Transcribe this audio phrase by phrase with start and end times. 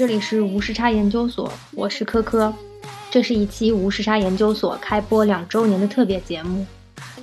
[0.00, 2.50] 这里是无时差研究所，我是科科。
[3.10, 6.64] 这是一期无时差研究所开播两周年的特别节目。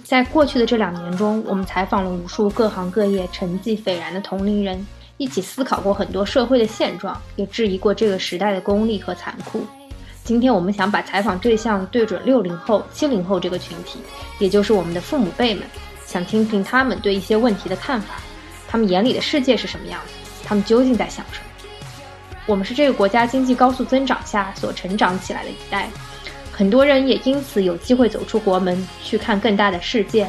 [0.03, 4.85] 在过去的这两年中，我们采访了无数各行各业成绩斐然的同龄人，
[5.17, 9.65] 一起思考过很多社会的现状，也质疑过这个时代的功利和残酷。
[10.23, 13.97] 今天我们想把采访对象对准六零后、七零后这个群体，
[14.37, 15.63] 也就是我们的父母辈们，
[16.05, 18.21] 想听听他们对一些问题的看法，
[18.67, 20.13] 他们眼里的世界是什么样子，
[20.45, 21.46] 他们究竟在想什么。
[22.47, 25.89] 我们是这个国家经济高速增长下所成长起来的一代，
[26.51, 30.27] 很多人也因此有机会走出国门去看更大的世界。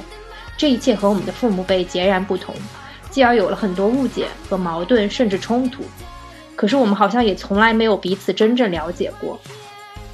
[0.57, 2.53] 这一切和我们的父母辈截然不同，
[3.09, 5.85] 继而有了很多误解和矛盾，甚至冲突。
[6.57, 9.39] 可是我们好像也从来没有彼此真正了解过。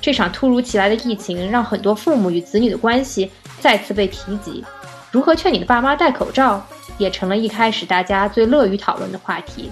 [0.02, 4.62] 这场突如其来的疫情让很多父母与子女的关系再次被提及，
[5.10, 6.62] 如何劝你的爸妈戴口罩，
[6.98, 9.70] 也成了一开始大家最乐于讨论的话题。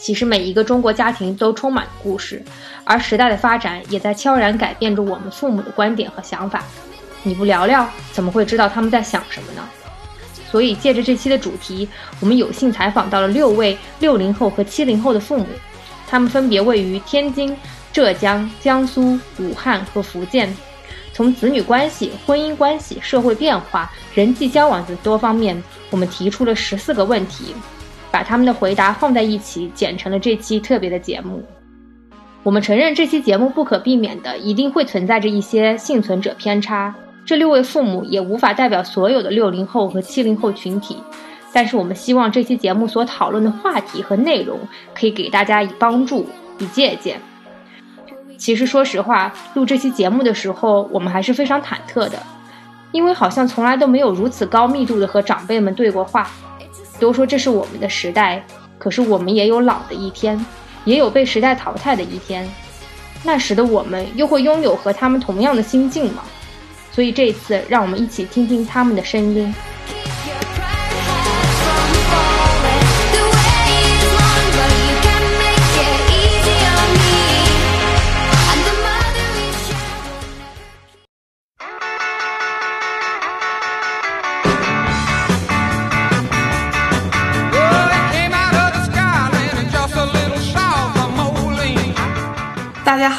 [0.00, 2.42] 其实每一个中国家庭都充满故事，
[2.84, 6.64] 而时代的发展也在悄然改变着我们父母的观点和想法。
[7.22, 9.68] 你不聊聊，怎么会知道他们在想什么呢？
[10.50, 11.86] 所以借着这期的主题，
[12.18, 15.46] 我们有幸采访到了六位六零后和七零后的父母，
[16.08, 17.54] 他们分别位于天津、
[17.92, 20.52] 浙江、江苏、武汉和福建，
[21.12, 27.54] 从子女关系、婚姻关系、社会变化、人际交往等多方面，我们提出了十四个问题。
[28.10, 31.42] 把他们的回答放在一起，剪成了这期特别的节目。
[32.42, 36.94] 我们承认这期节目不可避免的一定会存在着一些幸存者偏差，
[37.24, 40.96] 这六位父母也无法代表所有的六零后和七零后群体。
[41.52, 44.58] 但是我们希望这期节目所讨论的话题和内容
[44.94, 47.20] 可以给大家以帮助、以借鉴。
[48.38, 52.18] 其实说实话，录这期节目的时候，我们还是非常忐忑的，
[52.92, 56.30] 因为好像从来都没有如此高密度的和长辈们对过话。
[57.00, 58.44] 都说这是我们的时代，
[58.78, 60.38] 可是我们也有老的一天，
[60.84, 62.48] 也有被时代淘汰的一天。
[63.24, 66.22] 那时的我们又会拥有和他们同样的心境吗？
[66.92, 69.52] 所以这次，让我们一起听听他们的声音。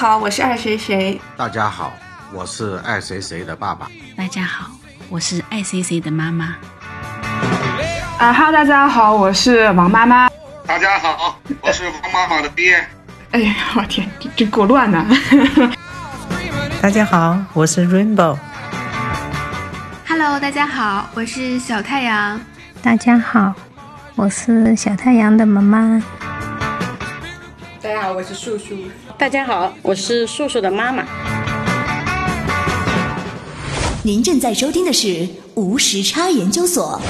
[0.02, 1.22] 好，我是爱谁谁。
[1.38, 1.94] 大家好，
[2.34, 3.88] 我是爱谁谁的爸爸。
[4.18, 4.72] 大家好，
[5.10, 6.56] 我是爱谁谁的妈妈。
[8.18, 10.28] 啊哈，大家好，我是王妈妈。
[10.66, 12.84] 大家好，我是王妈妈的爹。
[13.30, 15.06] 哎呀，我天，这这够乱的。
[16.82, 18.36] 大家好，我是 Rainbow。
[20.08, 22.42] Hello，大家好，我是小太阳。
[22.82, 23.54] 大家好，
[24.16, 26.02] 我是小太阳的妈妈。
[27.84, 28.75] 大家好，我是素素。
[29.18, 31.03] 大家好，我是素素的妈妈。
[34.03, 37.02] 您正在收听的是无时差研究所。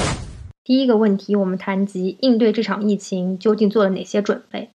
[0.64, 4.70] 第一个问题，我们谈及应对这场疫情究竟做了哪些准备？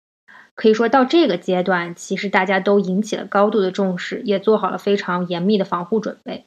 [0.57, 6.47] 可以说到这个阶段，其实大家都引起了高度的重视，也做好了非常严密的防护准备。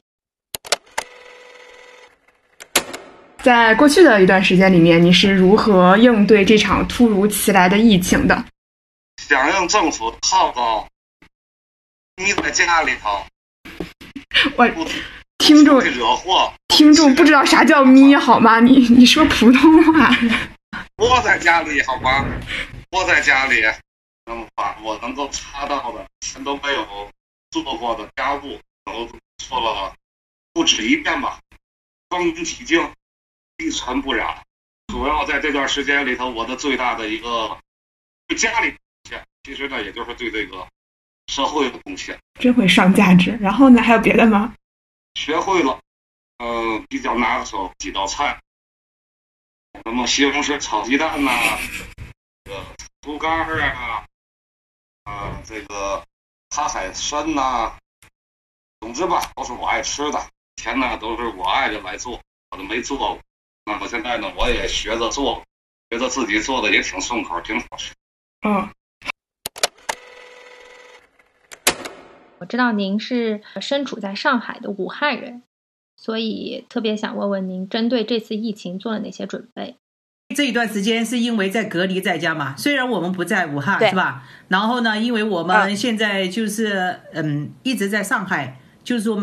[3.38, 8.44] 在过去的一段时间里面，你是如何应对这场突如其来的疫情的？
[9.28, 10.88] 响应政府号召，
[12.16, 13.26] 你在家里头，
[14.56, 14.66] 我
[15.36, 18.58] 听众惹祸，听众不知道啥叫咪好吗？
[18.58, 20.08] 你你说普通话。
[20.96, 22.24] 窝在家里好吗？
[22.92, 23.60] 窝在家里，
[24.24, 27.10] 能把我能够擦到的全都没有
[27.50, 29.06] 做过的家务都
[29.36, 29.94] 做了
[30.54, 31.38] 不止一遍吧，
[32.08, 32.94] 光明体净，
[33.58, 34.42] 一尘不染。
[34.86, 37.58] 主要在这段时间里头，我的最大的一个
[38.26, 38.74] 对家里。
[39.44, 40.66] 其实呢，也就是对这个
[41.28, 43.36] 社会的贡献，真会上价值。
[43.40, 44.54] 然后呢，还有别的吗？
[45.14, 45.80] 学会了，
[46.38, 48.40] 嗯，比较拿手几道菜，
[49.84, 51.30] 什么西红柿炒鸡蛋呐，
[52.44, 52.64] 这个
[53.00, 54.04] 猪肝儿啊，
[55.04, 56.04] 啊，这个
[56.50, 57.72] 塔海参呐，
[58.80, 60.18] 总之吧，都是我爱吃的。
[60.56, 62.20] 以前呢，都是我爱着来做，
[62.50, 63.18] 我都没做过。
[63.64, 65.42] 那么现在呢，我也学着做，
[65.88, 67.94] 觉得自己做的也挺顺口，挺好吃。
[68.42, 68.68] 嗯。
[72.40, 75.42] 我知道您是身处在上海的武汉人，
[75.96, 79.76] 所以特别想问问您，针对这次疫情做了哪些准备？
[80.34, 82.54] 这一段时间是因为在隔离在家嘛？
[82.56, 84.22] 虽然我们不在武汉，是吧？
[84.48, 89.16] 然后呢，因为我们现在就是嗯一直在上海，就是说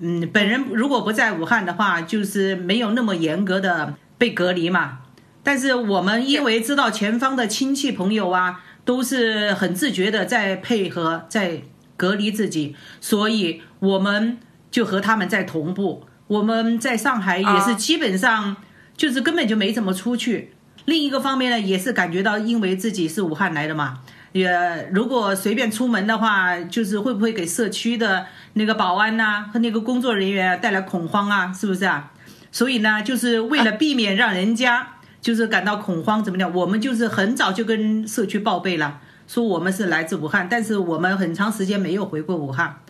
[0.00, 5.00] 嗯本人如果不在武汉的话，就是没有那么严格的被隔离嘛。
[5.42, 8.64] 但是我们因为知道前方的亲戚朋友啊。
[8.84, 11.62] 都是很自觉的在配合，在
[11.96, 14.38] 隔离自己，所以我们
[14.70, 16.04] 就和他们在同步。
[16.28, 18.56] 我们在上海也是基本上
[18.96, 20.52] 就是根本就没怎么出去。
[20.86, 24.00] 另一个方面呢，也是感觉到，因为自己是武汉来的嘛，
[24.32, 24.50] 也
[24.92, 31.52] 如果随便出门的话，就是会不会给社区的那个保安呐和那个工作人员带来恐慌啊？
[31.52, 32.10] 是不是啊？
[32.50, 34.88] 所以呢，就是为了避免让人家
[35.20, 36.52] 就是感到恐慌，怎么样？
[36.52, 42.80] 我们就是很早就跟社区报备了，说我们是来自武汉，但是我们很长时间没有回过武汉，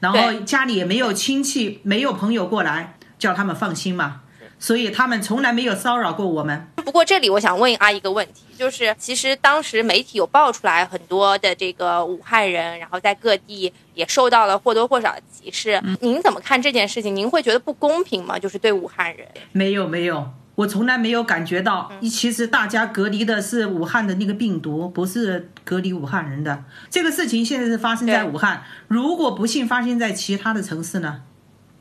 [0.00, 4.22] 然后家里也没有亲戚、没有朋友过来，叫他们放心嘛。
[4.56, 6.66] 所以他们从来没有骚扰过我们。
[6.76, 15.82] 不过这里我想问阿姨一个问题，就是其实当时媒体有爆出来很多的这个武汉人，然后在各地也受到了或多或少的歧视。
[16.00, 17.14] 您怎么看这件事情？
[17.14, 18.38] 您会觉得不公平吗？
[18.38, 19.26] 就是对武汉人？
[19.52, 21.90] 没有没有，我从来没有感觉到。
[22.02, 26.64] 其实大家隔离的是武汉的那个病毒，不是隔离武汉人的。
[26.90, 31.22] 这个事情现在是发生在武汉，如果不幸发生在其他的城市呢？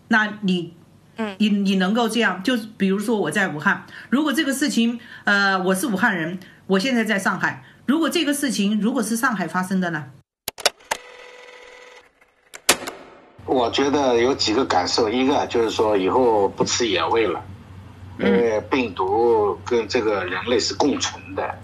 [0.07, 0.73] 那你？
[1.15, 10.05] 嗯，你你能够这样，就比如说我在武汉，如果这个事情，呃，我是武汉人，我现在在上海，如果这个事情如果是上海发生的呢？
[13.45, 17.39] 我觉得有几个感受，一个就是说以后不吃野味了，
[18.25, 21.57] 因为病毒跟这个人类是共存的，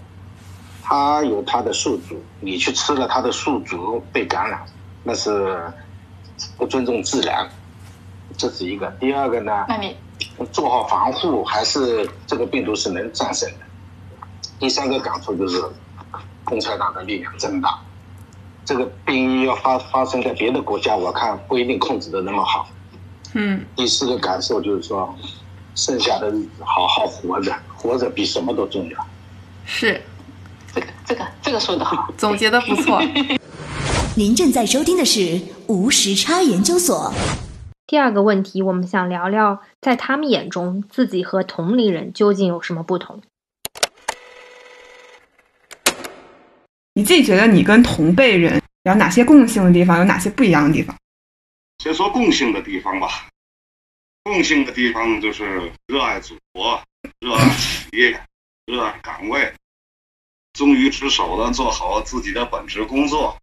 [0.82, 4.64] 它有它的宿主，你去吃了它的宿主被感染，
[5.02, 5.58] 那是
[6.56, 7.48] 不尊重自然。
[8.36, 9.66] 这是一个，第二个呢？
[9.68, 9.96] 那你
[10.52, 13.66] 做好防护，还是这个病毒是能战胜的。
[14.58, 15.62] 第三个感触就是，
[16.44, 17.78] 共产党的力量真大。
[18.64, 22.68] 这个病要发发生在别的国家，我看不一定控制的那么好。
[23.34, 23.64] 嗯。
[23.74, 25.14] 第四个感受就是说，
[25.74, 29.06] 剩下的日子好好活着，活着比什么都重要。
[29.64, 30.00] 是，
[30.74, 33.00] 这个这个这个说的好，总结的不错。
[34.16, 37.12] 您正在收听的是无时差研究所。
[37.86, 43.20] 第二个问题，我们想聊聊，在他们眼中，自己和同龄人究竟有什么不同？
[46.94, 50.94] 你自己觉得你跟同辈人有哪些共性的地方，有哪些不一样的地方？
[51.82, 53.08] 先说共性的地方吧。
[54.30, 56.80] 共性的地方就是热爱祖国、
[57.18, 58.24] 热爱企业、
[58.64, 59.52] 热爱岗位，
[60.52, 63.36] 忠于职守的做好自己的本职工作，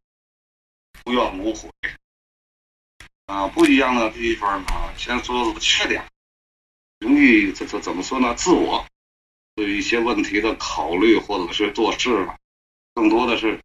[1.04, 1.70] 无怨无悔。
[3.26, 6.08] 啊，不一样的地方呢，先说缺点，
[7.00, 8.34] 容易这这怎么说呢？
[8.36, 8.88] 自我
[9.56, 12.38] 对一些问题的考虑或者是做事吧，
[12.94, 13.60] 更多的是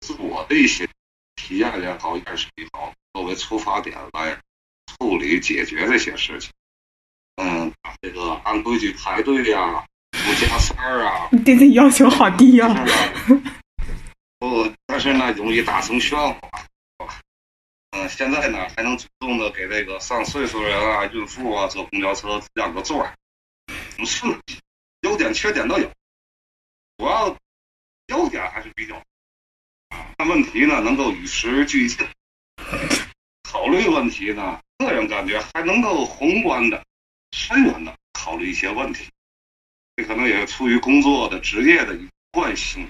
[0.00, 0.88] 自我的一些
[1.36, 4.42] 体验也好，验识也好，作为出发点来
[4.98, 6.50] 处理解决这些事情。
[7.36, 7.72] 嗯，
[8.02, 12.84] 这个按规矩排队呀，不加塞儿啊， 对自己要求好低呀。
[14.38, 16.38] 不，但是呢，容易打成喧哗。
[17.92, 23.14] 嗯，现在呢还能主动的给这个上岁数人啊、孕妇啊坐公交车让个座儿，
[24.04, 24.26] 是
[25.02, 25.90] 优点缺点都有，
[26.98, 27.34] 主要
[28.08, 29.00] 优点还是比较
[30.18, 32.06] 看问题呢能够与时俱进，
[33.42, 36.80] 考虑问题呢，个人感觉还能够宏观的、
[37.32, 39.06] 深远的考虑一些问题，
[39.96, 42.86] 这可能也是出于工作的职业的一惯性。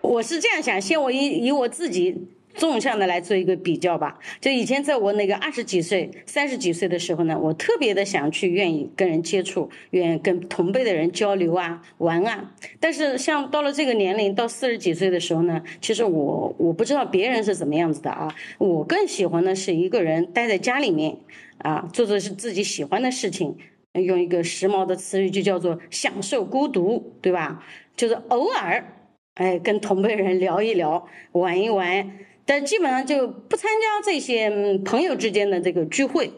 [0.00, 2.16] 我是这样想，先我以以我自己
[2.56, 4.18] 纵向的来做一个比较吧。
[4.40, 12.52] 就以前在我那个二十几岁、三十几岁的时候呢，我特别的想去愿意跟人接触，愿意跟同辈的人交流啊、玩啊。
[12.80, 18.34] 但是像到了这个年龄，到四十几岁的时候呢，其实我我不知道别人是怎么样子的啊。
[18.58, 21.16] 我更喜欢的是一个人待在家里面
[21.58, 23.56] 啊，做做是自己喜欢的事情。
[23.92, 27.64] 用一个时髦的词语，就叫做享受孤独，对吧？
[27.96, 28.92] 就是偶尔。
[29.36, 32.10] 哎，跟同辈人聊一聊，玩一玩，
[32.46, 36.32] 但基本上就不参加这些朋友之间的这个聚会。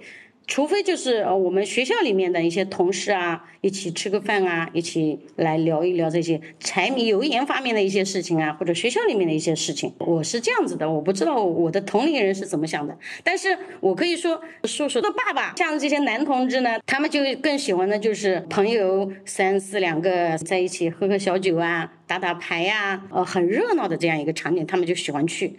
[0.50, 9.93] 除非就是呃我们学校里面的一些同事啊，一起吃个饭啊，一起来聊一聊这些柴米油盐方面的一些事情啊，或者学校里面的一些事情。
[9.99, 25.59] 我是这样子的，我不知道我的同龄人是怎么想的，但是我可以说，叔叔的爸爸像这些男同志呢，他们就更喜欢的就是朋友三四两个在一起喝喝小酒啊，打打牌呀，呃，很热闹的这样一个场景，他们就喜欢去。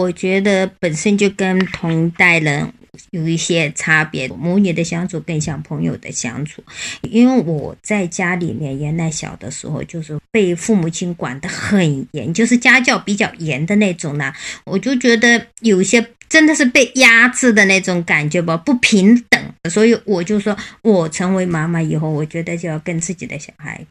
[0.00, 2.72] 我觉得本身就跟同代人
[3.10, 6.62] 有一些差别，母女的相处更像朋友的相处。
[7.02, 14.32] 因为我在家里面原来小的时候就是被父母亲管得很严，就是家教比较严的那种呢，
[14.64, 19.40] 我就觉得有些真的是被压制的那种感觉吧，不平等。
[19.70, 23.84] 所以我就说，我成为妈妈以后，我觉得就要跟自己的小孩。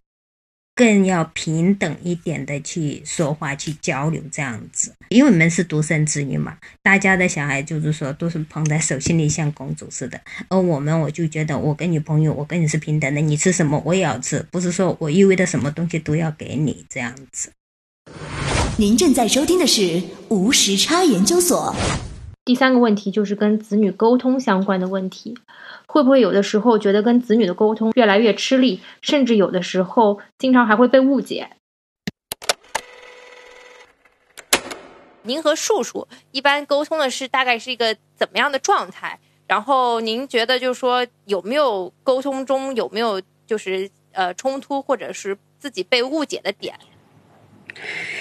[0.79, 17.51] 更要平等一点的去说话、去交流，这样子，因为我们是独生子女嘛，大家的小孩就是说都是捧在手心里像公主似的，而我们我就觉得我跟你朋友，我跟你是平等的，你吃什么我也要吃，不是说我意味着什么东西都要给你这样子。
[18.77, 21.75] 您正在收听的是无时差研究所。
[22.49, 25.37] 第三个问题就是跟子女沟通相关的问题。
[25.85, 31.51] 会不会有的时候觉得跟子女的沟通越来越吃力，甚至有的时候经常还会被误解？
[35.21, 39.19] 您和树树一般沟通的是大概是一个怎么样的状态？
[39.45, 46.73] 然后您觉得就是说有没有沟通中有没有就是呃冲突或者是自己被误解的点？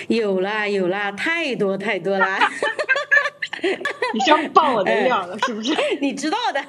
[0.08, 2.38] 有啦有啦，太多太多啦。
[4.14, 5.72] 你是要爆我的料了，是不是？
[6.00, 6.62] 你知道的，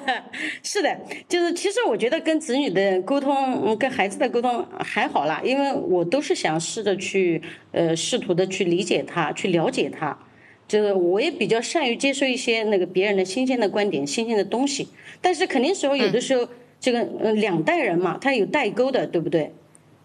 [0.62, 7.40] 是的，就是其实我觉得跟子女的沟通，跟孩子的沟通还好啦，因为我都是想试着去，
[7.72, 10.18] 呃，试图的去理解他，去了解他，
[10.66, 14.88] 就是我也比较善于接受一些那个别人的新鲜的观点、新鲜的东西。
[15.20, 16.48] 但是肯定时候有的时候，
[16.80, 19.52] 这个呃两代人嘛，他有代沟的，对不对？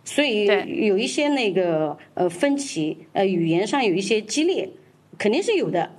[0.03, 0.45] 所以
[0.85, 4.69] 有一些那个呃分歧，呃语言上有一些激烈，
[5.17, 5.89] 肯定是有的。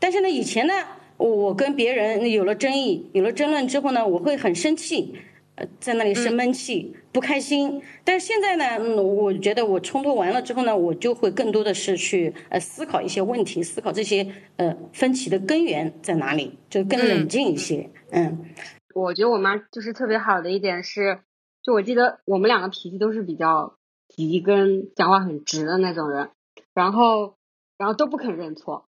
[0.00, 0.72] 但是呢，以前呢，
[1.18, 5.14] 我跟别人有了争议、有了争论之后呢，我会很生气，
[5.56, 7.82] 呃，在那里生闷气、不开心。
[8.02, 14.26] 但是现在呢，嗯，我觉得我冲突完了之后呢，我就会更多的是去呃思考一些问题，思考这些
[14.56, 17.90] 呃分歧的根源在哪里，就更冷静一些。
[18.10, 18.46] 嗯，
[18.94, 21.20] 我觉得我妈就是特别好的一点是，
[21.62, 23.76] 就我记得我们两个脾气都是比较
[24.08, 26.30] 急，跟讲话很直的那种人，
[26.72, 27.36] 然后
[27.76, 28.86] 然后都不肯认错。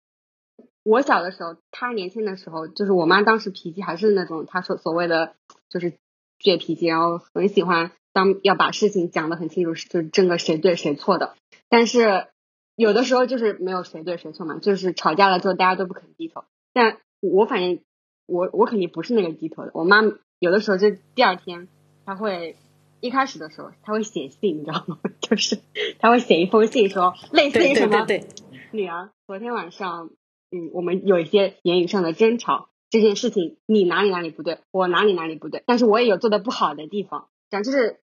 [0.85, 5.35] 我小的时候，他年轻的时候，就是我妈当时脾气还是那种，她说所谓的
[5.69, 5.93] 就是
[6.41, 11.35] 倔脾气，然后很喜欢当要把事情讲得很清楚，就是争个谁对谁错的。
[11.69, 12.27] 但是
[12.75, 16.45] 有的时候就是没有谁对谁错嘛，就是吵架了之后大家都不肯低头。
[16.73, 17.79] 但我反正
[18.27, 19.71] 我我肯定不是那个低头的。
[19.75, 20.03] 我妈
[20.41, 21.69] 有的时候就第二天，
[22.05, 22.57] 她会
[23.01, 24.99] 一开始的时候她会写信，你知道吗？
[25.21, 25.61] 就是
[26.01, 28.27] 她会写一封信说类似于什么对
[28.73, 30.11] 女儿昨天晚上。
[30.54, 38.00] 嗯，我们有一些言语上的争吵，这件事情你哪里哪里不对，我哪里哪里不对，但是我也有做的不好的地方，这样就是，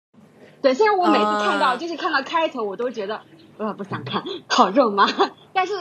[0.62, 3.22] 对，虽然我每次看到就是看到开头，我都觉得
[3.58, 5.08] 呃不想看，好肉麻，
[5.54, 5.74] 但是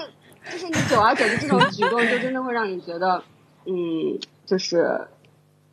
[0.52, 3.24] 就是你久而久之这种举动，就真的会让你觉得，
[3.66, 5.08] 嗯，就是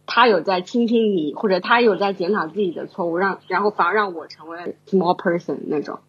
[0.08, 6.00] 他有在倾听你，或者他有在检讨自己的错误，让然后反而让我成为 small person 那种，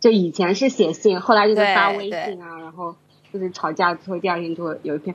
[0.00, 2.96] 就以前是写信，后来就是发微信啊，然后。
[3.32, 5.14] 就是吵架之后，第二天就会有一篇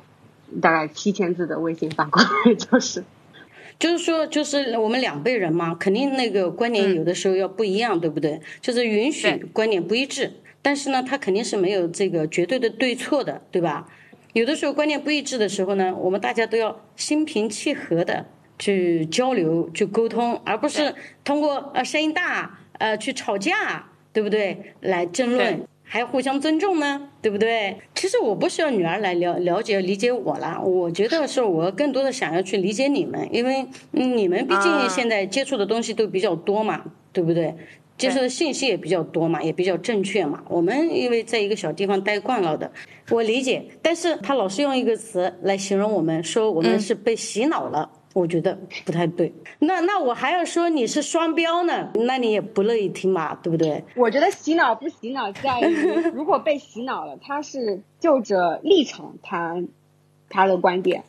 [0.61, 3.03] 大概七千字的微信发过来， 就是，
[3.79, 8.39] 就是说，就是我们两辈人嘛，肯定那个观点有的时候要不一样，对不对？
[8.61, 10.31] 就是允许观点不一致，
[10.61, 13.87] 但是呢，他肯定是没有这个绝对的对错的，对吧？
[14.33, 18.25] 有的时候观念不一致的时候呢，我们大家都要心平气和的
[18.59, 20.93] 去交流、去沟通，而不是
[21.23, 24.73] 通过呃声音大呃去吵架，对不对？
[24.81, 25.65] 来争论。
[25.95, 27.73] 还要互相尊重呢，对不对？
[27.95, 36.83] 其实我不需要女儿来了了解理解我啦，我觉得是我更多的想要去理解你们，因为你们毕竟现在接触的东西都比较多嘛，
[37.13, 37.55] 对不对？
[37.97, 40.43] 接受的信息也比较多嘛，也比较正确嘛。
[40.49, 42.69] 我们因为在一个小地方待惯了的，
[43.09, 43.63] 我理解。
[43.81, 47.89] 但是他老是用一个词来形容我们，说我们是被洗脑了。
[48.15, 53.83] 我觉得不太对，那那我还要说你是双标呢，那你也不乐意听嘛，对不对？
[53.97, 55.75] 我觉得洗脑不洗脑在于，
[56.13, 59.67] 如果被洗脑了，他是就着立场谈
[60.29, 61.03] 他的观点，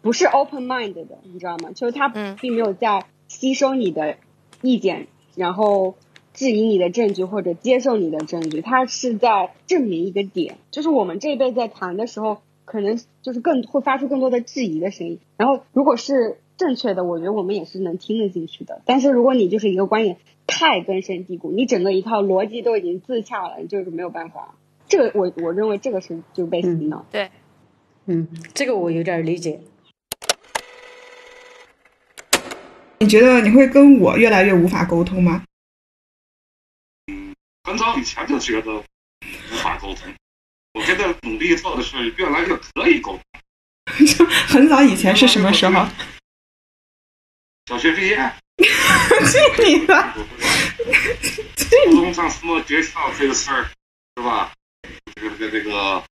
[0.00, 1.72] 不是 open mind 的，你知道吗？
[1.74, 2.08] 就是他
[2.40, 4.16] 并没有在吸收你的
[4.62, 5.96] 意见，然后
[6.32, 10.56] 质疑你的证据或者接受你的证据，他是在证明一个点。
[10.70, 12.38] 就是我们这一辈在谈的时候。
[12.66, 18.82] 可能就是更会发出更多的质疑的声音，然后如果是正确的，我觉得我们也是能听得进去的。
[18.84, 24.56] 但是如果你就是一个观点太根深蒂固，你整个一套逻辑都已经自洽了，就是没有办法。
[24.88, 27.06] 这个我我认为这个是就被洗脑。
[27.10, 27.30] 对，
[28.06, 29.60] 嗯，这个我有点理解。
[32.98, 35.44] 你觉得你会跟我越来越无法沟通吗？
[37.64, 40.12] 很早以前就觉得无法沟通。
[40.76, 44.26] 我现在努力做的是越来越可以沟通。
[44.46, 45.88] 很早以前是什么时候？
[47.64, 48.32] 小学毕业。
[48.58, 50.14] 去你的！
[51.56, 53.64] 初 中上什么学校这个事儿
[54.16, 54.52] 是吧？
[55.14, 56.04] 这个这个这个，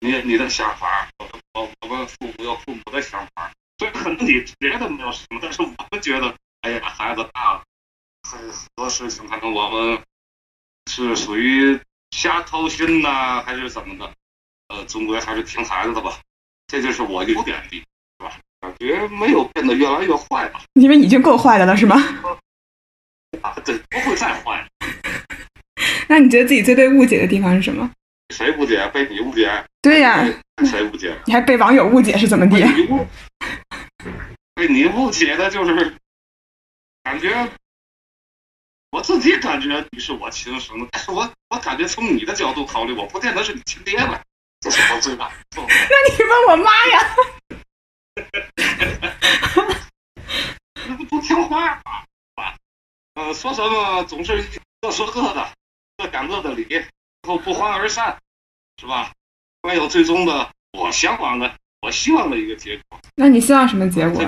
[0.00, 7.62] 你你的想法，我我我们父母有父母的想法，所以可能你觉得没有什么，但是我们觉得，哎呀，孩子大了，
[8.22, 8.40] 很
[8.76, 10.02] 多事情可能我们
[10.90, 11.78] 是属于
[12.12, 14.12] 瞎操心呐，还是怎么的？
[14.68, 16.18] 呃，总归还是听孩子的吧，
[16.66, 18.32] 这就是我优点的，是吧？
[18.60, 20.60] 感觉没有变得越来越坏吧？
[20.74, 21.96] 因为已经够坏的了，是吗？
[23.42, 24.64] 啊，对，不会再坏。
[26.08, 27.90] 那你觉得自己最被误解的地方是什么？
[28.34, 28.86] 谁误解？
[28.94, 29.50] 被你误解？
[29.82, 30.24] 对呀，
[30.64, 31.18] 谁误解？
[31.26, 32.62] 你还被网友误解是怎么地？
[34.54, 35.96] 被你误解的就是
[37.02, 37.50] 感觉，
[38.92, 44.20] 我自己感觉你是我亲生的，但是我我感觉从你的角度考虑，我不见得是你亲爹吧？
[44.60, 45.64] 这是我最大的错。
[45.66, 47.16] 那你问我妈呀？
[50.86, 52.04] 那不不听话啊？
[53.14, 54.44] 呃，说什么总是
[54.82, 55.48] 各说各的，
[55.96, 56.84] 各讲各的理，然
[57.28, 58.18] 后不欢而散，
[58.78, 59.10] 是吧？
[59.62, 63.00] 没有最终的我向往的、我希望的一个结果。
[63.14, 64.20] 那你希望什么结果？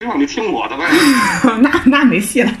[0.00, 0.86] 希望你听我的呗。
[1.62, 2.52] 那那没戏了，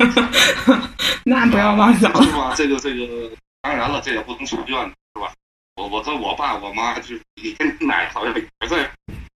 [1.26, 2.22] 那不要妄想了。
[2.22, 2.54] 是吧？
[2.56, 3.30] 这个这个，
[3.62, 5.32] 当然了，这也不能许愿，是吧？
[5.76, 8.84] 我我和我爸我妈就是， 你跟你奶好像也在，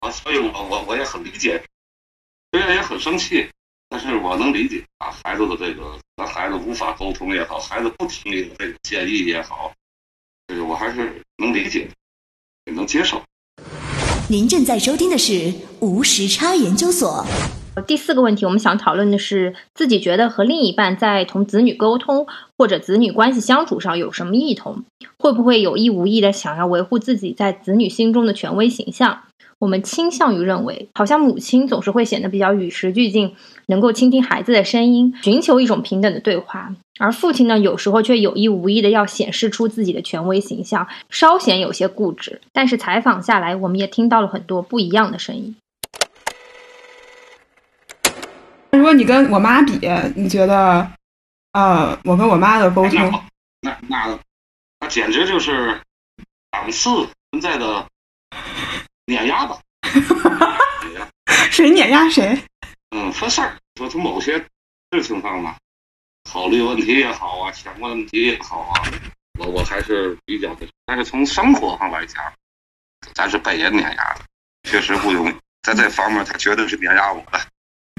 [0.01, 1.63] 啊，所以我我我也很理解，
[2.53, 3.49] 虽然也很生气，
[3.89, 9.73] 但是我能理解啊，孩子的这个和孩子无法沟通也好，孩子不听你的这个建议也好，
[10.49, 11.89] 这个我还是能理解，
[12.65, 13.23] 也能接受。
[14.29, 17.25] 您正在收听的是无时差研究所。
[17.83, 24.85] 第四个问题，我们想讨论的是自己觉得和另一半在同子女沟通或者子女关系相处上有什么异同，
[25.19, 29.21] 会不会有意无意的想要维护自己在子女心中的权威形象？
[29.59, 33.35] 我们倾向于认为，好像母亲总是会显得比较与时俱进，
[33.67, 42.41] 能够倾听孩子的声音，寻求一种平等的对话；而父亲呢，有时候却有意无意的要显示出自己的权威形象，稍显有些固执。
[42.53, 45.57] 但是采访下来，我们也听到了很多不一样的声音。
[48.77, 49.73] 如果你跟我妈比，
[50.15, 50.91] 你觉得，
[51.53, 53.25] 呃，我跟我妈的沟通，
[53.61, 54.19] 那那
[54.81, 55.81] 那简直就是
[56.51, 56.91] 档次
[57.31, 57.87] 存在的
[59.07, 59.59] 碾压吧？
[61.51, 62.39] 谁碾压谁？
[62.91, 64.39] 嗯，分事儿，说从某些
[64.93, 65.57] 事情上吧，
[66.31, 68.83] 考虑问题也好啊，想问题也好啊，
[69.39, 70.67] 我我还是比较的。
[70.85, 72.23] 但是从生活上来讲，
[73.15, 74.21] 咱是被人碾压的，
[74.71, 75.35] 确实不容易。
[75.63, 77.41] 在这方面，他绝对是碾压我的。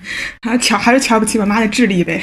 [0.42, 2.20] 还瞧还是瞧不起我妈的智力呗？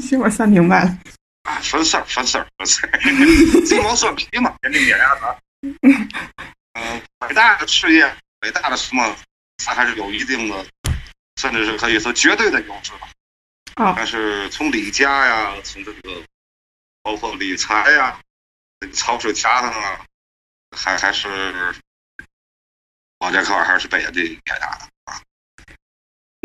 [0.00, 0.98] 行，我算明白了。
[1.44, 3.00] 啊，分事儿，分事儿，分事儿，
[3.64, 5.36] 鸡毛蒜皮嘛，人家碾压他。
[6.74, 8.04] 嗯，伟大的事业，
[8.42, 9.16] 伟大的什么，
[9.64, 10.66] 他还是有一定的，
[11.40, 13.08] 甚至是可以说绝对的优势吧。
[13.76, 13.94] 啊。
[13.96, 16.22] 但是从理家呀，从这个
[17.02, 18.20] 包括理财呀，
[18.80, 20.00] 这个潮水家上啊，
[20.76, 21.72] 还还是
[23.20, 24.88] 我这块还是被人家碾压的。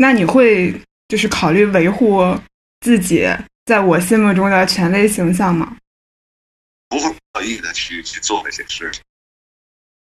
[0.02, 0.74] 那你会
[1.10, 2.36] 就是考虑维护
[2.80, 3.30] 自己
[3.66, 5.78] 在我心目中的权威形象吗？
[6.90, 9.04] 不会刻意的去去做这些事情，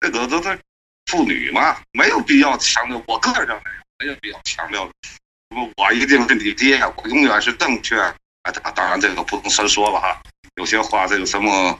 [0.02, 0.60] 这个都是
[1.06, 3.02] 妇女嘛，没有必要强调。
[3.08, 3.64] 我个人认为
[3.98, 7.98] 没有必要强调什么我一定是你爹呀，我永远是正确。
[7.98, 10.22] 啊，当然这个不能深说了哈，
[10.56, 11.80] 有些话这个什么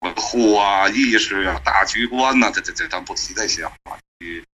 [0.00, 4.44] 维护啊、意识啊、大局观呐，这这这咱不提这些话题。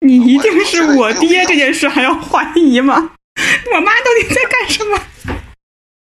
[0.00, 3.12] 你一定是我爹这件事还要怀疑吗？
[3.74, 5.06] 我妈到底在干什么？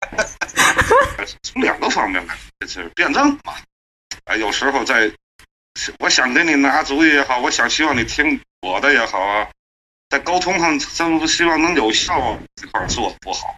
[1.43, 3.55] 从两个方面来，这是辩证嘛。
[4.25, 5.13] 哎，有时候在，
[5.99, 9.49] 我想给你拿主意也好，我想希望你听我的也好啊，
[10.09, 13.57] 在沟通上，真不希望能有效这块做不好，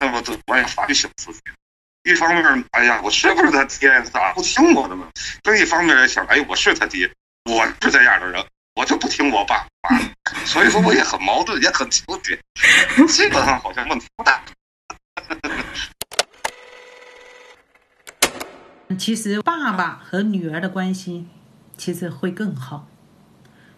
[0.00, 1.40] 那么这我也反省自己。
[2.04, 4.02] 一方面，哎呀，我是不是他爹？
[4.12, 5.08] 咋不听我的呢？
[5.44, 7.10] 另一方面也想，哎，我是他爹，
[7.44, 8.44] 我是这样的人。
[8.74, 9.66] 我就不听我爸，
[10.46, 12.38] 所以说我也很矛盾，也很纠结。
[13.06, 14.42] 基本上好像问题不大。
[18.98, 21.26] 其实爸爸和女儿的关系
[21.76, 22.86] 其实会更好，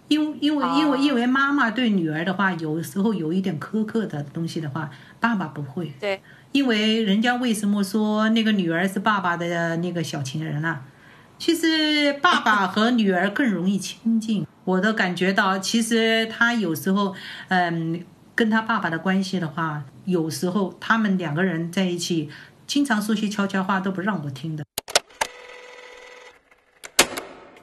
[0.09, 5.93] 因为因为因为因为妈妈对女儿的话，有时候有一点苛刻的东西的话，爸爸不会。
[5.99, 10.83] 对，因为人家为什么说那个女儿是爸爸的那个小情人啊？
[11.37, 14.47] 其实爸爸和女儿更容易亲近。
[14.65, 17.15] 我都感觉到，其实他有时候，
[17.49, 22.31] 嗯，跟他爸爸的关系的话，有时候他们两个人在一起，
[22.67, 24.65] 经常说些悄悄话都不让我听的。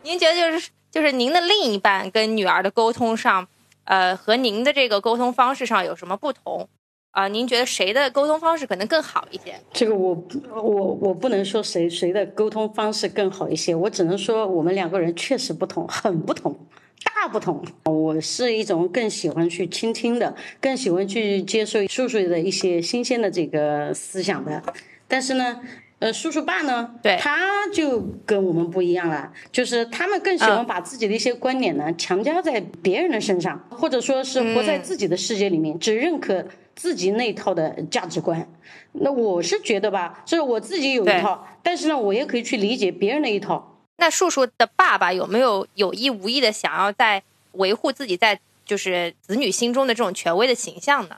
[0.04, 3.48] 您觉得就是就是您的另一半跟女儿的沟通上，
[3.86, 6.70] 呃，和您的这个沟通方式上有什么不同？
[7.12, 9.60] 啊、您觉得谁的沟通方式可能更好一些？
[9.74, 10.16] 这个我
[10.54, 10.62] 我
[11.02, 16.58] 我不能说谁谁的沟通方式更好一些，我只能说我们两个人确实不同，很不同，
[17.04, 17.64] 大不同。
[17.86, 24.62] 我是一种更喜欢去倾听的，更喜欢去接受叔叔的一些新鲜的这个思想的，
[25.08, 25.62] 但是呢。
[26.02, 26.96] 呃，叔叔爸呢？
[27.04, 36.44] 对，他就跟我们不一样了，就是他们更喜欢把自己的一些观点呢强加在别人的身上，或者说是活在自己的世界里面，只认可
[36.76, 38.52] 自己那套的价值观。
[38.94, 43.81] 那我是觉得吧，就是我自己有一套，但是呢，我也可以去理解别人的一套。
[43.98, 47.22] 那叔叔的爸爸有没有有意无意的想要在
[47.54, 51.18] 维护自己在就是子女心中的这种权威的形象呢？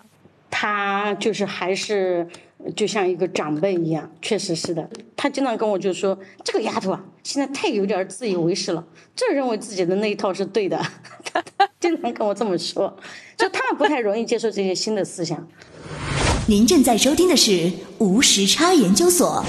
[0.50, 2.28] 他就是还是
[2.76, 4.88] 就像一个长辈一样，确实是的。
[5.18, 10.80] 他经常跟我就说：“这个丫头啊，现在太有点自以为是了，这认为自己的那一套是对的。
[11.58, 12.96] ”他经常跟我这么说，
[13.36, 15.48] 就他们不太容易接受这些新的思想。
[16.48, 19.44] 您正在收听的是无时差研究所。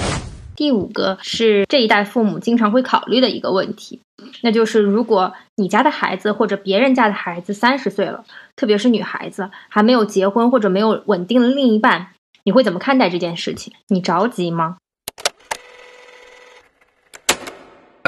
[0.55, 4.01] 第五个是这一代父母经常会考虑的一个问题，
[4.41, 8.23] 那就是如果你家的孩子或者别人家的孩子三十岁了，
[8.55, 12.07] 特别是女孩子还没有结婚或者没有稳定的另一半，
[12.43, 13.73] 你会怎么看待这件事情？
[13.89, 14.77] 你着急吗？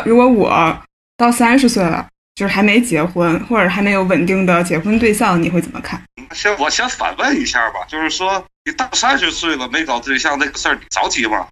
[0.05, 0.81] 如果我
[1.17, 6.01] 到三十岁了，就是还没结婚或者还没有稳定的结婚对象，你会怎么看？
[6.33, 11.47] 先我先反问一下吧，就是说你到三十岁了没找对象这个事儿，你着急吗？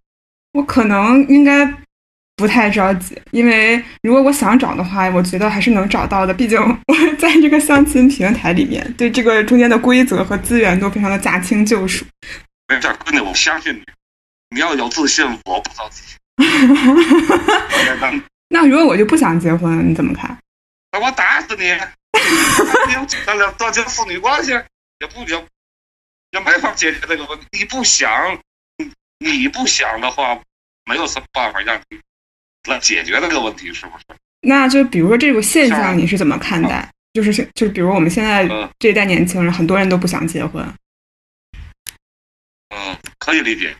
[0.56, 1.70] 我可能应该
[2.38, 6.34] 不太着急，因为如果我想找的话，我觉得还是能找到的。
[6.34, 12.06] 毕竟我 在这个相亲平台里面，对这个中间的规则和资源都非常的驾轻就熟。
[12.70, 13.84] 没事，闺女，我相信你，
[14.52, 16.02] 你要有自信，我不着急。
[18.48, 20.38] 那如果我就不想结婚，你怎么看？
[20.94, 21.64] 那我打死你！
[22.88, 25.36] 你咱俩断绝父女关系，也不也
[26.32, 27.46] 也没法解决这个问题。
[27.52, 28.10] 你不想。
[29.32, 30.40] 你不想的话，
[30.86, 32.00] 没有什么办法让你
[32.70, 34.04] 来解决这个问题，是不是？
[34.42, 36.90] 那就比如说这个现象，你是怎么看待？
[37.14, 38.46] 就是就是，比如我们现在
[38.78, 40.62] 这一代年轻人，很多人都不想结婚。
[42.70, 43.76] 嗯，可以理解，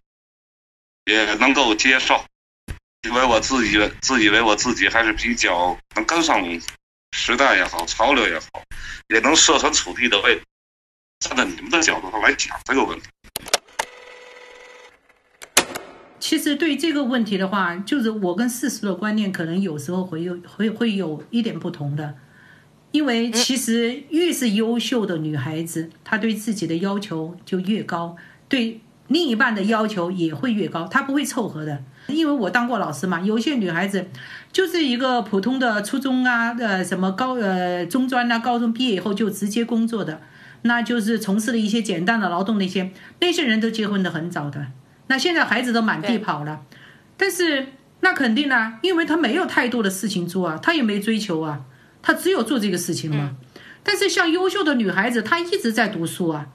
[1.06, 2.24] 也能够接受，
[3.02, 6.42] 因为我自己自以为我自己还是比较能跟上
[7.12, 8.64] 时代也好，潮流也好，
[9.10, 10.42] 也能设身处地的为
[11.20, 13.08] 站在你们的角度上来讲这个问题。
[16.28, 22.16] 其实对这个问题的话，就是我跟世俗的观念可能有时候会有会会有一点不同的，
[22.90, 28.16] 因为其实越是优秀的女孩子，她对自己的要求就越高，
[28.50, 31.84] 对另一半的要求也会越高，她不会凑合的。
[32.08, 34.08] 因为我当过老师嘛，有些女孩子
[34.52, 40.20] 就是一个普通的初中啊，呃，什么高呃中专啊，高中毕业以后就直接工作的，
[40.64, 44.66] 那就是从事了一些简单的劳动那些，那些人都结婚的很早的。
[45.08, 46.62] 那现在孩子都满地跑了，
[47.18, 47.68] 但是
[48.00, 51.62] 那肯定呢，因为他没有太多的事情做啊，他也没追求啊，
[52.02, 53.36] 他只有做这个事情嘛。
[53.84, 56.48] 但是像优秀的女孩子，她一直在读书啊，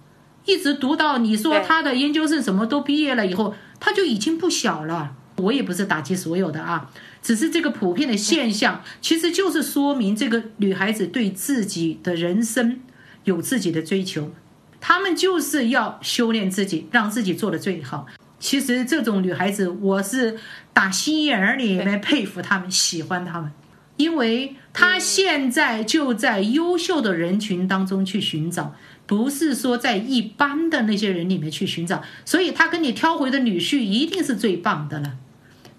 [0.46, 5.12] 一直读到你说她的研究生什么都毕业了以后，她就已经不小了。
[5.36, 6.90] 我也不是打击所有的啊，
[7.22, 12.80] 只是这个普遍的现象，其实就是说明这个女孩子对自己的人生
[13.24, 14.32] 有自己的追求，
[14.80, 18.06] 她们就是要修炼自己，让自己做的最好。
[18.40, 20.38] 其实这种女孩子，我是
[20.72, 23.52] 打心眼里面佩服她们，喜欢她们，
[23.98, 28.74] 因为她现在就在优秀的人群当中去寻找，
[29.06, 35.18] 不是说在一般的那些人里面去寻找，所以她跟你挑回的女婿一定是最棒的了，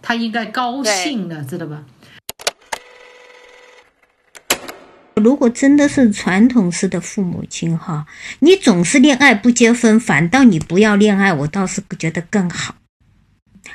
[0.01, 1.83] 她应该高兴了，知道吧？
[5.21, 8.05] 如果真的是传统式的父母亲哈，
[8.39, 12.75] 你总是恋爱不结婚，反倒你不要恋爱，我倒是觉得更好。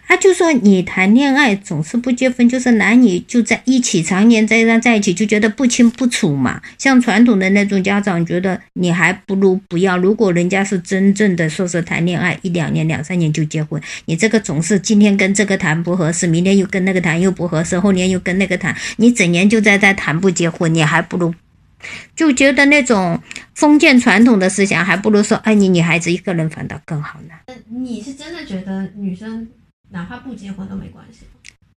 [0.06, 6.60] 啊，就说你谈恋爱总是不结婚，就是男女就在一起，常年在在在一起，就觉得不清不楚嘛。
[6.78, 9.96] 像传统的那种家长觉得你还不如不要。
[9.96, 21.34] 如果人家是真正的说是谈恋爱一两年、两三年就结婚，你这个总是今天跟这个谈不合适，明天又跟那个谈又不合适，后年又跟那个谈，你整年就在在谈不结婚，你还不如
[22.14, 23.20] 就觉得那种
[23.54, 27.54] 封建传统的思想，还不如说哎，你女孩子一个人反倒更好呢。
[27.68, 29.46] 你是真的觉得女生？
[29.90, 31.26] 哪怕不结婚都没关系。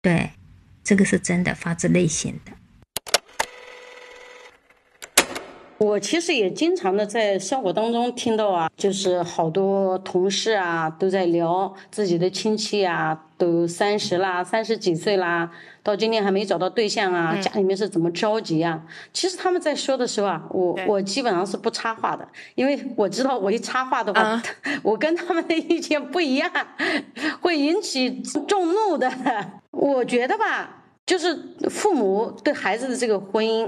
[0.02, 0.30] 对，
[0.82, 2.52] 这个是真的，发自内心的。
[5.80, 15.50] 我其实也经常的在生活当中听到啊，就是好多同事啊都在聊自己的亲戚啊，都三十啦，三十几岁啦，
[15.82, 18.82] 到今天还没找到对象啊，家里面是怎么着急啊？
[19.14, 24.42] 其实他们在说的时候啊，我我基本上是不插话的，因为我知道我一插话的话，
[24.82, 26.50] 我跟他们的意见不一样，
[27.40, 29.10] 会引起众怒的。
[29.72, 31.34] 我觉得吧，就是
[31.70, 33.66] 父母对孩子的这个婚姻。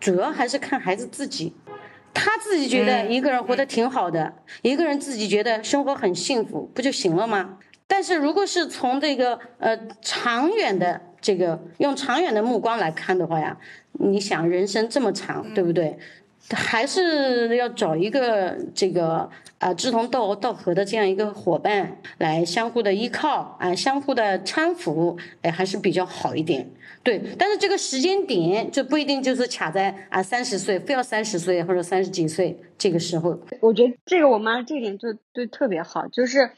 [0.00, 1.54] 主要还是看孩子自己，
[2.12, 7.58] 他自己觉得一个人活得挺好的，一个人自己觉得生活很幸福，不就行了吗？
[7.86, 13.56] 但是如果是从这个呃长远的这个用长远的目光来看的话呀，
[13.92, 15.98] 你想人生这么长，对不对？
[16.50, 26.70] 还是要找一个这个啊志同道道合的这样一个伙伴来相互的依靠啊，相互的搀扶，哎，还是比较好一点。
[27.04, 33.38] 对，但是这个时间点就不一定就是卡在啊三十岁，非要三十岁或者三十几岁这个时候。
[33.60, 36.50] 我觉得这个我妈这点就对特别好，就是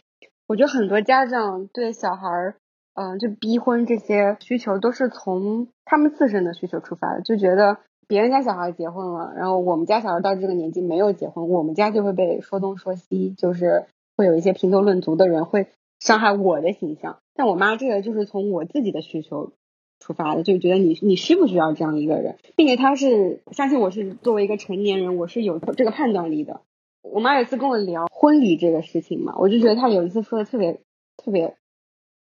[0.46, 2.54] 我觉得很多家长对小孩儿，
[2.94, 7.78] 嗯，就逼婚这些需求都是从他们自身的需求出发的，就觉得。
[8.08, 15.66] 别人家小孩结婚了，然后我们家小孩到这个年纪没有结婚，我们家就会被说东说西，就是会有一些评头论足的人会
[15.98, 17.18] 伤害我的形象。
[17.34, 19.54] 但我妈这个就是从我自己的需求
[20.06, 26.60] 出发的，就觉得你你需不需要这样一个人，并且他是相信我是作为一个成年人，我是有这个判断力的。
[27.02, 30.80] 我妈有一次跟我聊婚礼这个事情嘛，我就觉得她有一次说的特别
[31.16, 31.56] 特别，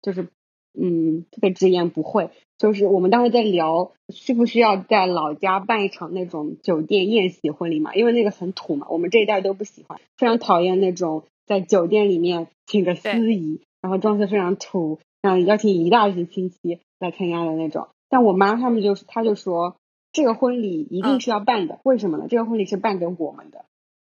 [0.03, 0.29] 就是。
[0.75, 17.89] 嗯，特别直言不讳，就是我们当时在聊需不需要在老家办一场那种酒店宴席婚礼嘛，因为那个很土嘛，我们这一代都不喜欢，非常讨厌那种在酒店里面请个司仪，然后装饰非常土，然后邀请一大群亲戚来参加的那种。
[18.11, 19.77] 但我妈他们就是，他就说
[20.13, 22.27] 这个婚礼一定是要办的，为什么呢？
[22.29, 23.65] 这个婚礼是办给我们的，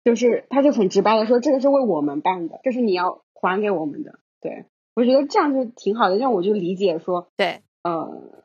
[0.05, 4.63] 就是他就很直白的说，这个是为我们办的，这是你要还给我们的，对。
[4.95, 8.43] 我觉得这样就挺好的，这样我就理解说，对，呃，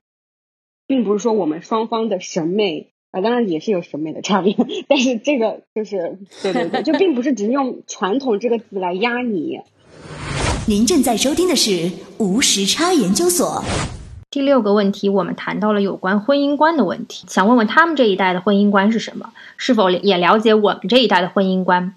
[0.87, 4.55] 并不是说我们双方的审美啊，当然也是有审美的差别，
[4.87, 9.63] 但是这个就是对对对，就并不是只用传统这个字来压你。
[10.67, 13.63] 您正在收听的是无时差研究所。
[14.31, 19.35] 第六个问题，我们谈到了有关婚姻观的问题，想问问他们这一代的婚姻观是什么？
[19.59, 21.95] 是否也了解我们这一代的婚姻观？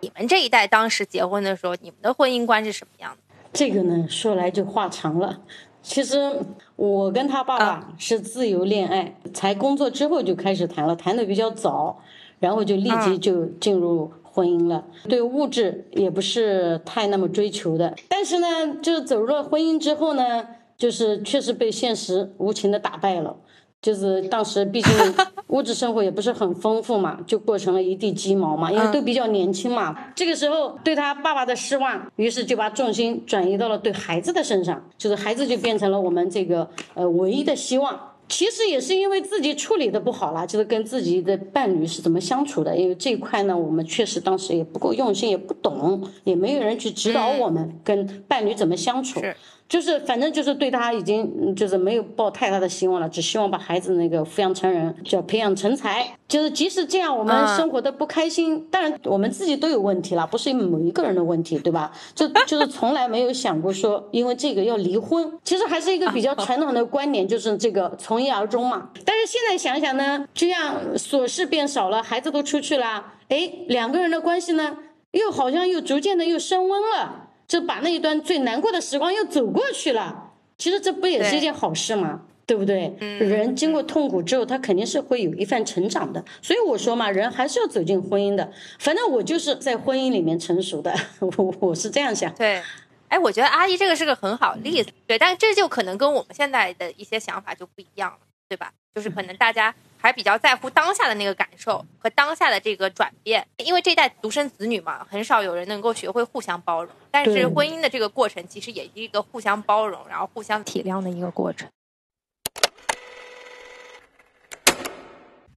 [0.00, 3.34] 你们这一代当时结婚的时候，你们的婚姻观是什么样的？
[3.52, 5.38] 这个呢，说来就话长了。
[5.80, 6.40] 其实
[6.74, 12.02] 我跟他爸爸是自由恋爱，才工作之后就开始谈了，谈的比较早，
[12.40, 14.84] 然后就立即就进入婚姻了。
[15.08, 18.46] 对物质也不是太那么追求的，但是呢，
[18.82, 20.46] 就是走入了婚姻之后呢，
[20.76, 23.34] 就是确实被现实无情的打败了。
[23.82, 24.92] 就是当时毕竟
[25.48, 29.94] 物质生活也不是很丰富嘛，就过成了一地鸡毛嘛，因为都比较年轻嘛。
[30.14, 37.98] 这个时候对他爸爸的失望，于是就把重心转移到了对孩子的身上，就是孩子就变成了我们这个呃唯一的希望。
[38.28, 49.20] 其实也是因为自己处理的不好啦，就是跟自己的伴侣是怎么相处的，因为这一块呢，我们确实当时也不够用心，也不懂，也没有人去指导我们跟伴侣怎么相处。
[49.68, 56.06] 就是反正就是对他已经就是没有抱太大的希望了，只希望把孩子那个抚养成人，叫培养成才。
[56.28, 61.92] 就是即使这样，我们生活的不开心，当然我们自己都有问题了，不是某一个人的问题，对吧？
[62.14, 65.32] 就就是从来没有想过说因为这个要离婚。
[65.44, 68.90] 其实还是一个比较传统的观点，就是这个从一而终嘛。
[69.04, 74.76] 但是现在想想呢，这样琐事变少了，孩子都出去了，哎，两个人的关系呢，
[75.12, 77.25] 又好像又逐渐的又升温了。
[77.46, 82.22] 就把那一段最难过的时光又走过去了，其实这不也是一件好事吗？
[82.46, 82.94] 对不对？
[83.00, 86.24] 人经过痛苦之后，他肯定是会有一番成长的。
[86.40, 88.52] 所以我说嘛，人还是要走进婚姻的。
[88.78, 92.32] 反正我就是在婚姻里面成熟的， 我我是这样想。
[92.34, 92.62] 对，
[93.08, 94.90] 哎，我觉得阿姨这个是个很好的例子。
[95.08, 98.72] 对，但是这就可能跟我们现在的一些想法就不一样了，对吧？
[98.94, 99.74] 就是可能大家。
[100.06, 106.92] 还比较在乎当下的那个感受和当下的这个转变，因为这代独生子女嘛，很少有人能够学会互相包容。
[107.10, 111.68] 但是婚姻的这个过程，其实也是一个互相包容，然后互相体谅的一个过程。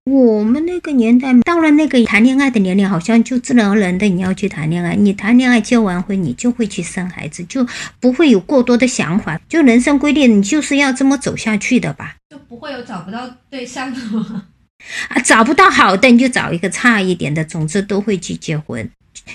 [0.06, 4.96] 我们那个年代到了那个谈恋爱的年龄，好像就自然而然的你要去谈恋爱。
[4.96, 7.68] 你谈恋爱结完婚，你就会去生孩子，就
[8.00, 9.40] 不会有过多的想法。
[9.48, 12.16] 就人生规定，你就是要这么走下去的吧？
[12.50, 14.48] 就不会有找不到对象的吗？
[15.10, 17.46] 啊，找不到好的，你就找一个差一点的。
[17.46, 18.90] 总之都会去结婚，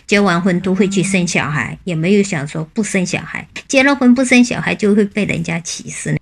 [0.06, 3.46] 结完婚都会去生小孩，也没有想说不生小孩。
[3.68, 6.18] 结了婚不生小孩就会被人家歧视。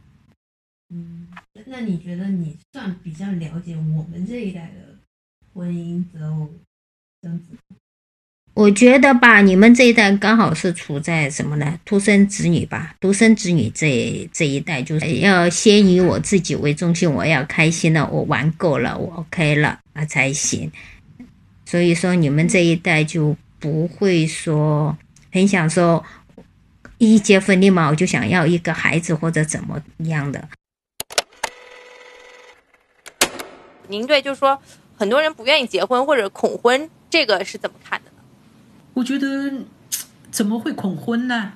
[0.91, 1.29] 嗯，
[1.67, 4.97] 那你觉得你算比较了解我们这一代的
[5.55, 6.51] 婚姻择偶
[7.23, 7.47] 生子。
[8.55, 11.79] 我觉得吧，你们这一代刚好是处在什么呢？
[11.87, 20.71] 独生子女吧，独生子女这这一代就是要先以我自己为中心，我要开心了，我玩够了，我 OK 了啊才行。
[21.65, 24.95] 所以说，你们这一代就不会说
[25.33, 26.05] 很想说
[26.99, 30.47] 一结婚立马我就想要一个孩子或者怎么样的。
[33.89, 34.61] 您对就是说
[34.95, 38.12] 很多人不愿意结婚或者恐婚，这个是怎么看的？
[38.95, 39.53] 我觉得
[40.31, 41.53] 怎么会恐婚呢？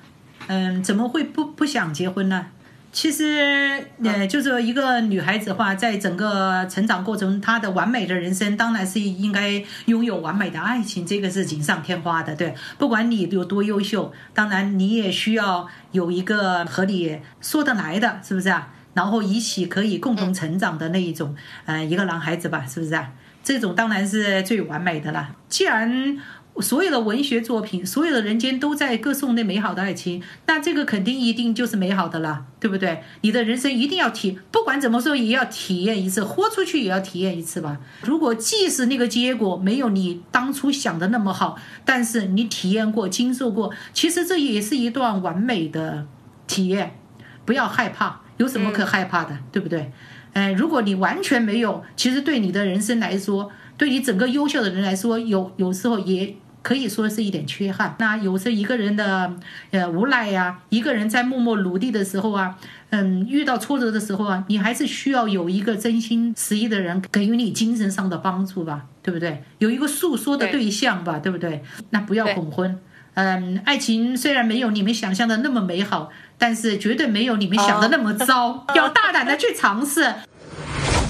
[0.47, 2.47] 嗯，怎么会不不想结婚呢？
[2.91, 12.55] 其实，呃，就是一个女孩子的话，在整个成长过程，她的完美的人生当然是应该拥有完美的爱情，这个是锦上添花的，对。
[12.79, 18.69] 不管你有多优秀，当然你也需要有一个和你说得来的，是不是啊？
[18.95, 23.11] 然后一起可以共同成长的那一种，呃，一个男孩子吧，是不是啊？
[23.43, 25.35] 这种当然是最完美的了。
[25.47, 26.17] 既然
[26.61, 33.03] 所有的文学作品，所有的人间都在歌颂那美好的爱情，那这个肯定一定就是美好的了，对不对？
[33.21, 37.77] 你的人生一定要体，不管怎么说也要体验一次，豁出去也要体验一次吧。
[38.01, 46.07] 如果即使那个结果没有你当初想的那么好，但是你体验过、经受过，其实这也是一段完美的
[46.47, 46.99] 体验。
[47.45, 49.91] 不要害怕，有什么可害怕的，对不对？
[50.33, 56.35] 哎，如果你完全没有，其实对你的人生来说，对你整个优秀的人来说，有有时候也。
[56.67, 57.95] 可以说是一点缺憾。
[57.97, 59.33] 那有时一个人的
[59.71, 62.57] 呃无奈呀，一个人在默默努力的时候啊，
[62.89, 69.41] 嗯，遇到挫折的时候啊，你还是需要有一个真心实意的人给予你精神上的帮助吧，对不对？
[69.59, 71.63] 有一个诉说的对象吧，对不对？
[71.91, 72.77] 那不要恐婚。
[73.13, 78.65] 嗯，爱情虽然没有你们想象的那么美好，但是绝对没有你们想的那么糟。
[78.75, 80.13] 要大胆的去尝试。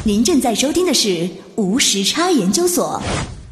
[0.06, 3.02] 您正在收听的是无时差研究所。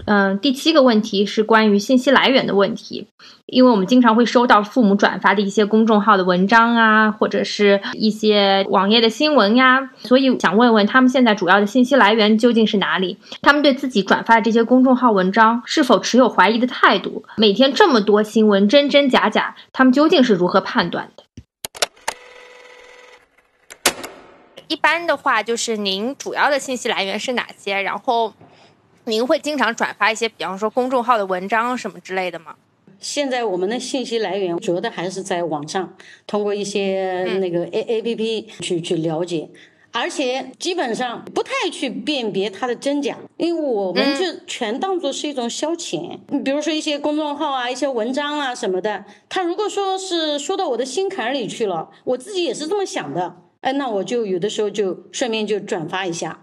[0.07, 3.07] 嗯，第七个问题是关于信息来源的问题，
[3.47, 13.17] 因为我们经常会收到父母转发的一些公众号的文章啊，或者是一些网页的新闻呀，所以想问问他们现在主要的信息来源究竟是哪里？
[13.41, 17.23] 他们对自己转发的这些公众号文章是否持有怀疑的态度？
[17.37, 21.23] 每天这么多新闻，真真假假，他们究竟是如何判断的？
[24.67, 27.81] 一般的话，就是您主要的信息来源是哪些？
[27.81, 28.35] 然后。
[29.05, 32.55] 您会经常转发一些，比方说公众号的文章什么之类的吗？
[32.99, 39.47] 现在我们的信息来源主要的还是在网上，通过一些那个 A A P P 去去了解，
[39.91, 46.17] 而且基本上不太去辨别它的真假，因为我们就全当做是一种消遣。
[46.29, 56.41] 你比如说一些公众号啊、一些文章啊什么的，他如果说是说到我的心坎里去了，我自己也是这么想的，哎，那我就有的时候就顺便就转发一下。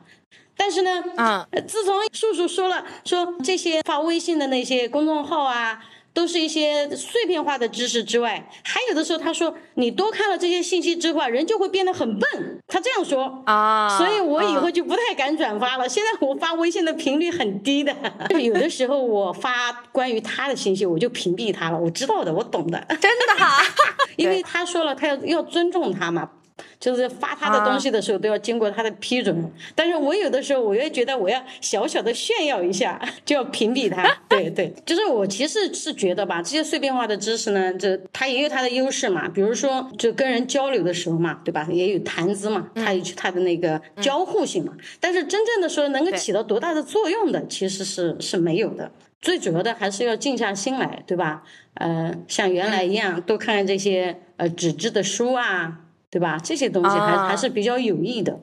[0.62, 5.82] 但是呢，啊，自从叔叔说了，说这些发微信的那些公众号啊，
[6.14, 12.60] 都是一些碎片化的知识之外，还有的时候他说你多看了这些信息之后，人就会变得很笨。
[12.68, 15.88] 他这样说啊，所以我以后就不太敢转发了。
[15.88, 17.92] 现在我发微信的频率很低的，
[18.28, 21.76] 就有的时候我发关于他的信息，我就屏蔽他了。
[21.78, 23.60] 我知道的，我懂的，真的哈，
[24.14, 26.30] 因为他说了，他要要尊重他嘛。
[26.78, 34.02] 就是发他的东西的时候都要经过他的批准，但是我有的时候我又觉得我要小小的炫耀一下， 就要屏蔽他。
[34.28, 39.28] 对对，就是我其实是觉得吧，这些碎片化的知识呢，就它也有它的优势嘛。
[39.28, 41.68] 比如说，就跟人交流的时候嘛，对吧？
[41.70, 44.72] 也有谈资嘛，它有它的那个交互性嘛。
[45.00, 48.90] 但是真正的说能够起到多大的作用的，其实是是没有的。
[49.20, 51.44] 最主要的还是要静下心来，对吧？
[51.74, 55.78] 呃，像原来一样，多看看这些呃纸质的书啊。
[56.12, 56.36] 对吧？
[56.44, 58.38] 这些东西还还是比较有益的。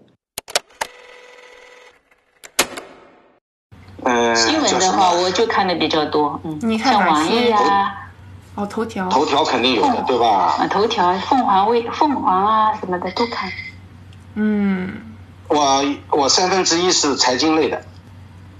[4.02, 8.10] 呃，新闻的话，我就看的比较多，嗯，像网易呀，
[8.56, 10.56] 哦，头条，头条肯定有的，对吧？
[10.58, 13.52] 啊，头条、凤凰卫、凤凰啊什么的都看。
[14.34, 14.92] 嗯，
[15.48, 17.84] 我我三分之一是财经类的。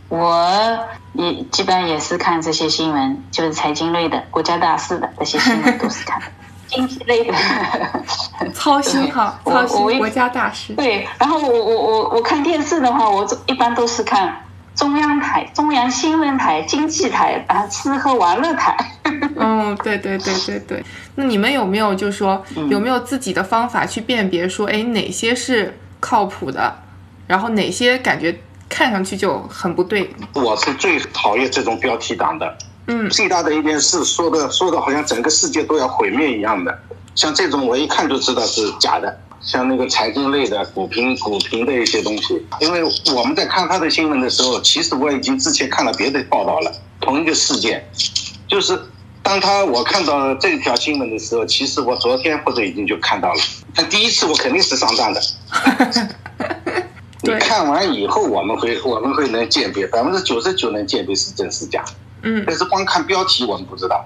[0.10, 6.22] 我也基本上也是看这些新闻，就是财经类的、国家大事的这些新闻都是看。
[6.70, 7.34] 经济类的，
[8.54, 10.74] 操心哈， 操心国家大事。
[10.74, 14.46] 对，然后我我我我看电视的话，我一般都是看
[14.76, 18.78] 中央台、中央新闻台、经济台啊，吃喝玩乐台。
[19.36, 20.84] 嗯，对对对对对。
[21.16, 26.74] 那你们有没有就是说有没有自己的方法去辨别说，哎，哪些是靠谱的，
[27.28, 28.38] 然后哪些感觉
[28.70, 30.14] 看上去就很不对？
[30.34, 32.58] 我是最讨厌这种标题党的。
[32.90, 36.78] 嗯，最大的一件事说的说的好像整个世界都要毁灭一样的，
[37.14, 39.16] 像这种我一看就知道是假的。
[39.42, 42.46] 像那个财经类的股评、股评的一些东西。
[42.60, 42.84] 因为
[43.16, 46.70] 我们在看他的新闻的时候，其实我已经之前看了别的报道了，
[47.00, 47.88] 同一个事件，
[48.50, 48.78] 就是
[49.24, 53.40] 当他我看到这条新闻的时候，其实我昨天或者已经就看到了。
[53.74, 55.22] 但第一次我肯定是上当的。
[57.24, 61.86] 你看完以后，我们会我们会能鉴别，百分之九十九能鉴别是真是假。
[62.24, 64.06] 嗯，但是光看标题我们不知道。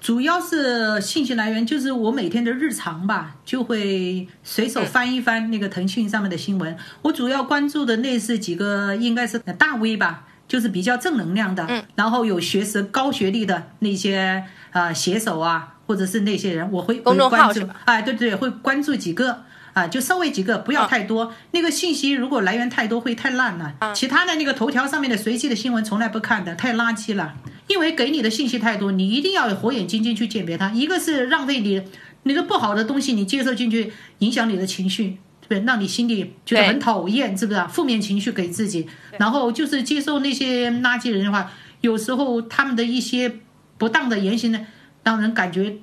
[0.00, 6.76] 主要是信息来源就是我每天的日常吧，就会随手翻一翻那个腾讯上面的新闻。
[7.02, 17.74] 我主要关注的那是几个，应该是大 V 吧，就是比较正能量的，然后有学识、高学历的那些啊写手啊，或者是那些人，我会公众号是吧？
[17.86, 19.42] 哎，对对，会关注几个
[19.76, 21.34] 啊，就稍微几个，不要太多。
[21.50, 23.74] 那个信息如果来源太多，会太烂了。
[23.94, 27.34] 其他的那个头条上面的随机的新闻，从来不看的，太垃圾了。
[27.68, 30.70] 因为给你的信息太多，你一定要火眼金睛去鉴别它。
[30.70, 31.82] 一个是浪费你
[32.22, 37.62] 那个不好的东西，你接受进去，影响你的情绪，对，让你心里觉得很讨厌，是不是？
[37.68, 41.52] 负面情绪给自己，然后就是接受那些垃圾人的话，
[41.82, 43.30] 有时候他们的一些
[43.76, 44.66] 不当的言行呢，
[45.02, 45.76] 让人感觉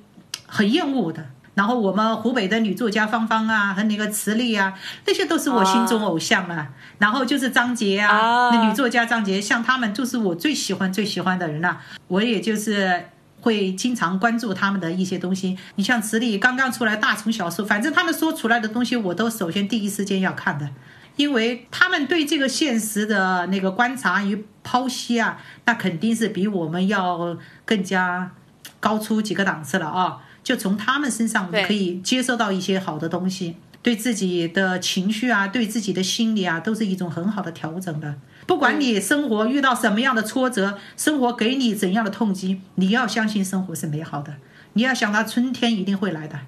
[0.46, 1.26] 很厌恶的。
[1.54, 4.74] 然后我们湖北的女作家芳芳啊，和那个池莉啊，
[5.06, 6.68] 那些都是我心中偶像啊。
[6.98, 11.80] 然后就是张杰啊，那女作家张杰，像他们就是我最喜欢最喜欢的人了。
[12.08, 13.04] 我也就是
[13.40, 15.56] 会经常关注他们的一些东西。
[15.76, 20.68] 你像池莉刚刚出来大从小说，反正他们说出来的东西，我都首先第一时间要看的，
[21.14, 28.32] 因为他们对这个现实的那个观察与剖析啊，那肯定是比我们要更加
[28.80, 30.18] 高出几个档次了啊。
[30.44, 38.14] 就从他们身上，我们可以接受到一些好的东西，对自己的情绪啊，对自己的心理啊，都是一种很好的调整的。
[38.46, 44.34] 不管你生活遇到什么样的挫折，生活给你怎样的痛击，你要相信生活是美好的，
[44.74, 46.38] 你要想到春天一定会来的。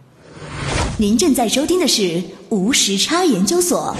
[0.99, 3.97] 您正在收听的是无时差研究所。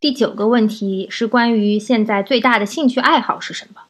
[0.00, 3.80] 第九个问题是关于现在最大的兴趣爱好是什么？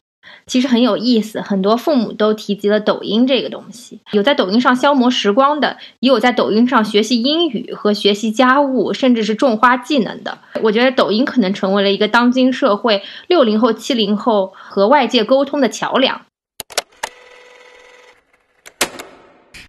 [0.47, 4.01] 其实很有意思，很多父母都提及了抖音这个东西。
[4.11, 10.39] 有在抖音上消磨时光的，也有在抖音上学习英语和学习家务，甚至是种花技能的。
[10.61, 16.25] 我觉得抖音可能成为了一个当今社会六零后、七零后和外界沟通的桥梁。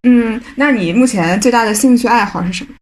[0.02, 2.74] 嗯，那你目前最大的兴趣爱好是什么？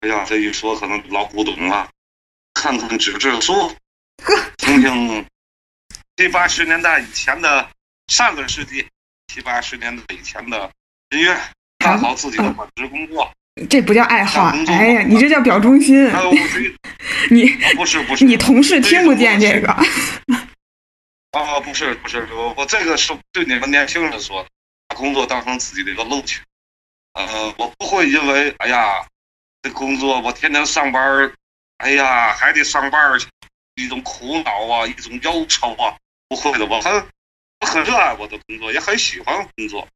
[0.00, 1.88] 哎呀，这一说可能老古董了，
[2.52, 3.52] 看看纸质书，
[4.58, 5.24] 听听。
[6.16, 7.68] 七八十年代以前的
[8.06, 8.88] 上个世纪，
[9.28, 10.70] 七八十年代以前的
[11.10, 11.36] 音乐，
[11.78, 13.30] 干好自己的本职工作。
[13.68, 16.10] 这不叫爱好，哎呀，你这叫表忠心。
[17.30, 19.68] 你不是不是，你同事听不见这个。
[21.32, 24.48] 啊，不是不是，我我这个是对你们年轻人说的，
[24.88, 26.40] 把工作当成自己的一个乐趣。
[27.12, 29.06] 呃，我不会因为哎呀，
[29.60, 31.30] 这工作我天天上班，
[31.76, 33.26] 哎呀还得上班去，
[33.74, 35.94] 一种苦恼啊，一种忧愁啊。
[36.28, 36.92] 不会的，我很
[37.60, 39.86] 我很热爱我的工作，也很喜欢工作。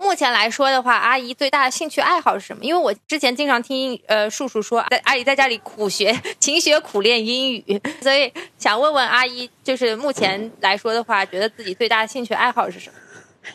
[0.00, 2.64] 目前来说的话，阿姨最大的兴趣爱好是什么？
[2.64, 12.96] 因为我之前经常听呃叔叔说，在阿姨在家里苦学、勤学苦练英语，所以想问问阿姨，就是目前来说的话，觉得自己最大的兴趣爱好是什么？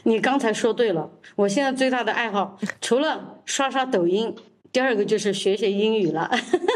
[0.04, 4.34] 你刚才说对了，我现在最大的爱好除了刷刷抖音。
[4.74, 6.30] 第二个就是学学英语了，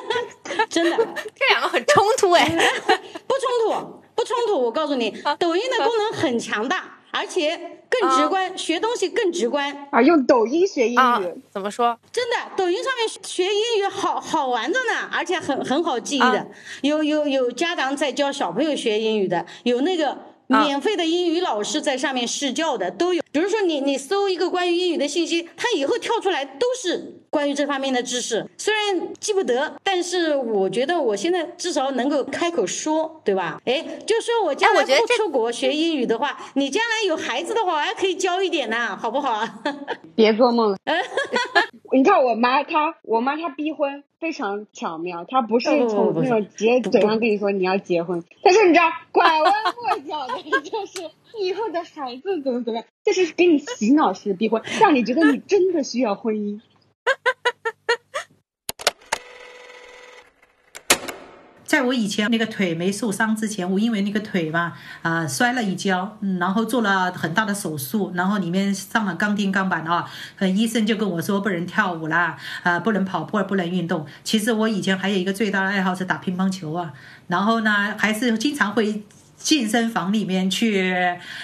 [0.70, 0.96] 真的，
[1.36, 2.46] 这两个很冲突哎，
[3.26, 4.62] 不冲突，不冲突。
[4.62, 9.88] 我告诉你，抖音的功能很强大，而且更直观，学东西更直观。
[9.92, 11.98] 啊，用抖音学英语怎么说？
[12.12, 16.48] 真的，抖音上面学英语好好玩着呢，而且很很好记忆的。
[16.82, 23.24] 有有有家长在教小朋友学英语的，有那个免费的英语老师在上面试教的都有。
[23.38, 27.14] 比如说你你搜一个关于英语的信息，它以后跳出来都是。
[27.30, 33.62] 关于这方面的知识，虽然记不得，但是我觉得我现在至少能够开口说，对吧？
[33.66, 39.60] 哎，就说我将来不出国学英语的话，你将来有孩子的话，我还可以教一点呢，好不好啊？
[40.16, 40.78] 别做梦了。
[41.94, 51.02] 你看我妈，她我妈她逼婚非常巧妙，她不是从那种直接嘴上跟你说你要结婚，但是你知道拐弯抹角的， 就是
[51.42, 56.60] 以后的孩子怎么怎么样，就是给你洗脑式逼婚，让你觉得你真的需要婚姻。
[61.64, 70.10] 在我以前那个腿没受伤之前，我因为那个腿嘛，啊摔了一跤，然后做了很大的手术，然后里面上了钢钉钢板啊，
[70.40, 74.08] 医生就跟我说不能跳舞啦，啊不能跑步，不能运动。
[74.24, 76.94] 其实我以前还有一个最大的爱好是打乒乓球啊，
[77.28, 79.04] 然后呢还是经常会。
[79.38, 80.94] 健身房里面去，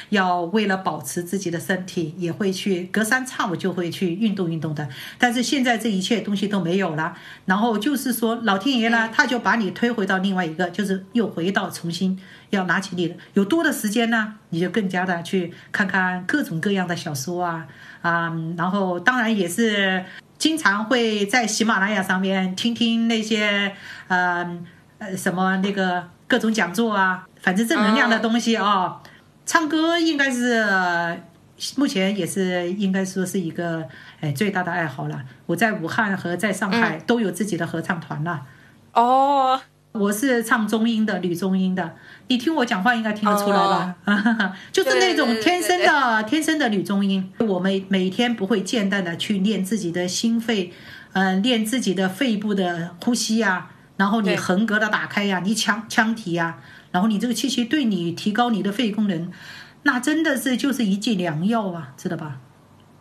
[0.09, 4.89] 要为了保持自己的身体，也会去隔三差五就会去运动运动的。
[5.19, 7.15] 但是现在这一切东西都没有了，
[7.45, 12.19] 然后就是说老天爷呢，他就把你推回到另外一个，就是又回到重新
[12.49, 17.67] 要拿起你的有多的时间呢，你就更加的去看看各种各样的小说啊
[18.01, 20.03] 啊，然后当然也是
[20.39, 23.71] 经常会在喜马拉雅上面听听那些
[24.07, 24.59] 呃
[24.97, 27.27] 呃什么那个各种讲座啊。
[27.43, 29.01] 反正正能量的东西啊，
[29.45, 30.65] 唱歌应该是
[31.75, 33.85] 目前也是应该说是一个
[34.21, 35.21] 哎最大的爱好了。
[35.45, 38.41] 我在武汉和在上海都有自己的合唱团了。
[38.93, 39.59] 哦，
[39.91, 41.95] 我是唱中音的，女中音的。
[42.29, 43.95] 你听我讲话应该听得出来吧？
[44.71, 47.29] 就是那种天生的天生的女中音。
[47.39, 50.71] 我们每天不会间断的去练自己的心肺，
[51.11, 53.67] 嗯，练自己的肺部的呼吸呀，
[53.97, 56.57] 然后你横膈的打开呀，你腔腔体呀。
[56.93, 59.29] 然后你这个气息对你提高你的肺功能，
[59.81, 62.37] 那真的是就是一剂良药啊，知道吧？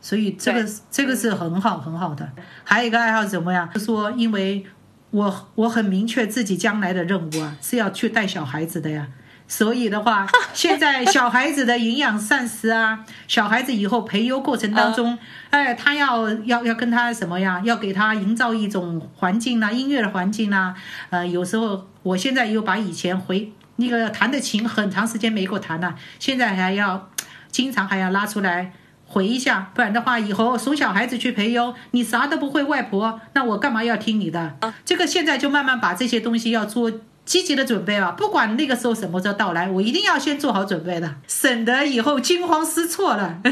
[0.00, 2.32] 所以这个这个是很好很好的。
[2.64, 3.70] 还有一个爱好是什么呀？
[3.76, 4.66] 说因为
[5.10, 9.06] 我我很明确自己将来的任务啊，是要去带小孩子的呀。
[9.46, 15.18] 所以的话， 现在小孩子的营养膳食啊，小孩子以后培优过程当中，
[15.50, 17.60] 哎，他要要要跟他什么呀？
[17.62, 20.74] 要给他营造一种环境啦，音乐的环境啦。
[21.10, 23.52] 呃，有时候我现在又把以前回。
[23.76, 27.08] 那个弹的琴很长时间没给我弹了，现在还要
[27.50, 28.72] 经常还要拉出来
[29.06, 34.56] 回一下，不然的话以后送小孩子去培优，你啥都不会，外婆，那我干嘛要听你的？
[34.84, 36.90] 这个现在就慢慢把这些东西要做
[37.24, 43.40] 积极的准备了，不管那个时候什么时候到来，我一定要先做好准备的，省得以后惊慌失措了。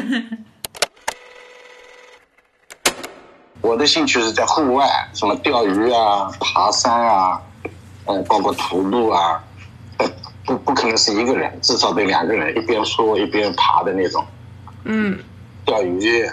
[3.61, 7.41] 我的兴趣是在户外，什么钓鱼啊、爬山啊，
[8.07, 9.45] 嗯，包括徒步啊。
[10.47, 14.25] 不不可能是一个人，至少得两个人，一边说一边爬的那种。
[14.85, 15.19] 嗯，
[15.65, 16.29] 钓鱼、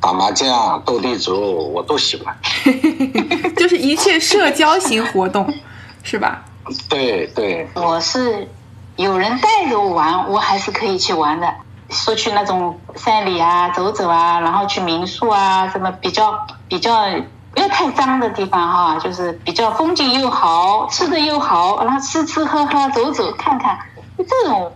[0.00, 2.36] 打麻将、斗地主，我都喜欢。
[3.56, 5.52] 就是一切社交型活动，
[6.02, 6.44] 是吧？
[6.88, 7.68] 对对。
[7.74, 8.48] 我是
[8.96, 11.52] 有人带着我玩，我还是可以去玩的。
[11.90, 17.06] 说去那种山里啊，走走啊，然后去民宿啊，什么比较比较。
[17.54, 23.78] 不要太脏的地方哈，就是比较风景又好，吃的又好，然后吃吃喝喝，走走看看，
[24.16, 24.72] 这种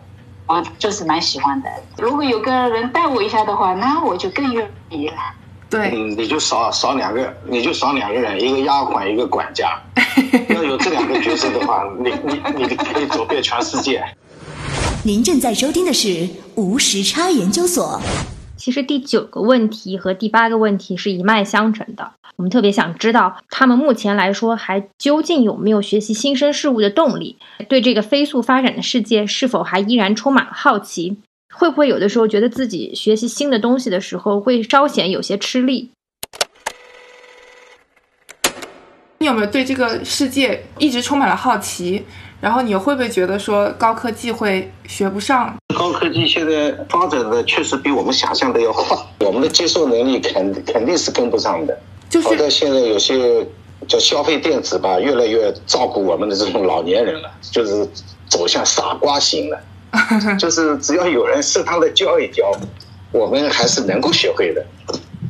[0.47, 1.71] 我就是蛮喜欢的。
[1.97, 5.15] 如果有个人带我一下的话，那我就更愿意了。
[5.69, 9.81] 对，你就少少两个，你就少两个人，一个丫鬟，一个管家。
[10.51, 14.05] 要有这两个角色的话，你你你可以走遍全世界。
[15.03, 18.01] 您正在收听的是无时差研究所。
[18.67, 22.15] 其实第九个问题和第八个问题是一脉相承的。
[22.35, 27.37] 我们特别想知道，他们目前来说还究竟有没有学习新生事物的动力？
[27.69, 31.17] 对这个飞速发展的世界是否还依然充满了好奇？
[31.55, 35.93] 会不会有的时候觉得自己学习新的东西的时候会稍显有些吃力？
[39.19, 42.05] 你有没有对这个世界一直充满了好奇？
[42.41, 45.57] 然后你会不会觉得说高科技会学不上？
[45.77, 51.79] 高科技现在发展的确实比我们想象的要快，我们的接受能力肯肯定是跟不上的。
[52.09, 53.45] 就是好在现在有些
[53.89, 57.89] 叫消费电子吧，越来越照顾我们的这种老年人了，就是
[58.29, 59.59] 走向傻瓜型了。
[60.39, 62.53] 就是只要有人适当的教一教，
[63.13, 64.65] 我们还是能够学会的。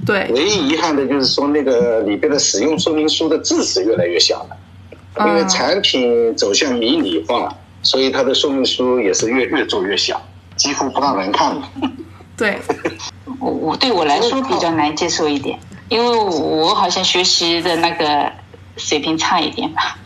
[0.04, 4.56] 对，唯一遗憾的就是说那个里边的使用说明书的字是越来越小了。
[5.18, 10.20] 因为产品走向迷你化，所以它的说明书也是越越做越小，
[10.56, 11.70] 几乎不让人看了。
[12.36, 12.58] 对，
[13.38, 15.58] 我我对我来说比较难接受一点，
[15.88, 18.30] 因为我好像学习的那个
[18.76, 19.96] 水平差一点吧。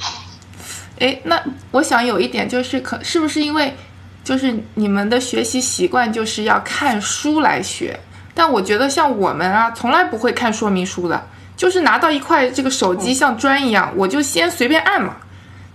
[1.00, 1.42] 哎，那
[1.72, 3.74] 我想有一点就是，可是不是因为
[4.22, 7.98] 就是你们的学习习惯就是要看书来学？
[8.32, 11.26] 但我觉得像我们啊，从来不会看说明书的。
[11.61, 15.14] 就是拿到一块这个手机像砖一样，我就先随便按嘛，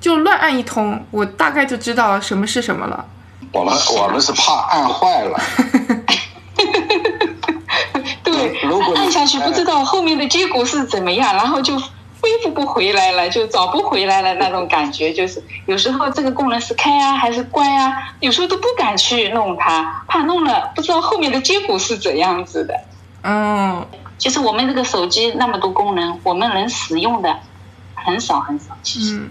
[0.02, 3.06] 就乱按一通，我大概就知道什么是什么了。
[3.52, 5.40] 我们我们是怕按坏了。
[8.24, 15.14] 对，如果按下去不知道后面的结果是怎么样，然后就恢复不回来了，就找不回来了那种感觉。
[15.14, 22.74] 就是有时候这个功能是开啊还是关啊，有时候都不敢去弄它，怕弄了不知道后面的结果是怎样子的。
[23.22, 23.86] 嗯。
[24.18, 27.36] 其实我们这个手机那么多功能，我们能使用的
[27.94, 28.78] 很少很少。
[28.82, 29.30] 其实，嗯，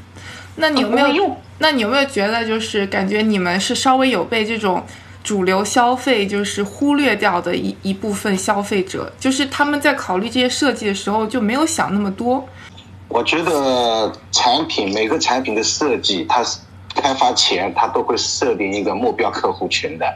[0.56, 1.36] 那你有没有用？
[1.58, 4.84] 那你有没有觉得，就是感觉你们是稍微有被这种
[5.22, 9.12] 主流消费就是忽略掉的一一部分消费者？
[9.18, 12.46] 就是他们在考虑这些设计的时候就没有想那么多。
[13.08, 16.58] 我觉得产品每个产品的设计，它是
[16.94, 20.06] 开发前，它都会设定一个目标客户群的，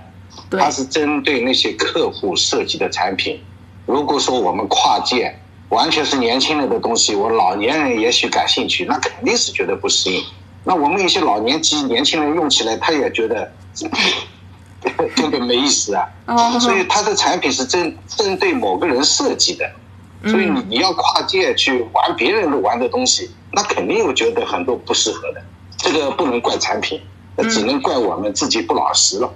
[0.50, 3.40] 它是针对那些客户设计的产品。
[3.88, 5.34] 如果说我们跨界，
[5.70, 10.22] 完全是年轻人的东西，我老年人也许感兴趣，那肯定是觉得不适应。
[10.62, 13.50] 那我们一些老年机年轻人用起来，他也觉得
[15.16, 16.06] 根本没意思啊。
[16.60, 19.70] 所以他的产品是针针对某个人设计的，
[20.30, 25.42] 所以你你要跨界去玩别人的玩的东西，那肯定我觉得很多不适合的。
[25.78, 27.00] 这个不能怪产品，
[27.36, 29.32] 那只能怪我们自己不老实了。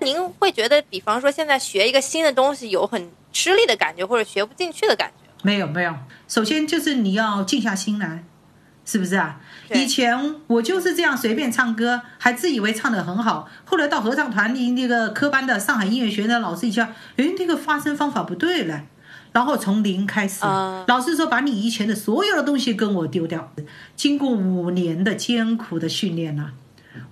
[0.00, 5.28] 您会觉得，比方说现在学一个新的东西有很吃力的感觉，或者学不进去的感觉？
[5.42, 5.94] 没有没有，
[6.26, 8.24] 首先就是你要静下心来，
[8.84, 9.40] 是不是啊？
[9.72, 18.82] 以前我就是这样随便唱歌，还自以为唱得很好，后来到合唱团里那个科班的上海音乐学院的老师一下，诶，那个发声方法不对了，
[19.32, 20.44] 然后从零开始，
[20.86, 23.52] 老师说把你以前的所有的东西跟我丢掉。
[23.94, 26.52] 经过五年的艰苦的训练呐，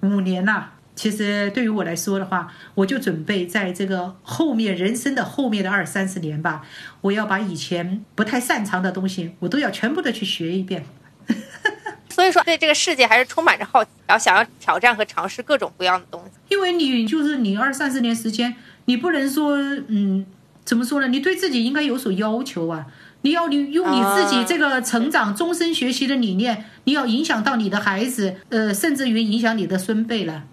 [0.00, 0.70] 五年呐。
[0.96, 6.62] 其实对于我来说的话，我就准备在这个后面人生的后面的二三十年吧，
[7.02, 10.84] 我要把以前不太擅长的东西，我都要全部的去学一遍。
[12.08, 16.38] 所以说，对这个世界还是充满着好奇，然后想要挑战和尝试各种不一样的东西。
[16.48, 20.24] 因为你就是你二三十年时间，你不能说嗯，
[20.64, 21.08] 怎么说呢？
[21.08, 22.86] 你对自己应该有所要求啊！
[23.20, 30.44] 你要你用你自己这个成长、终身学习的理念，你要影响到你的孩子，呃，甚至于影响你的孙辈了。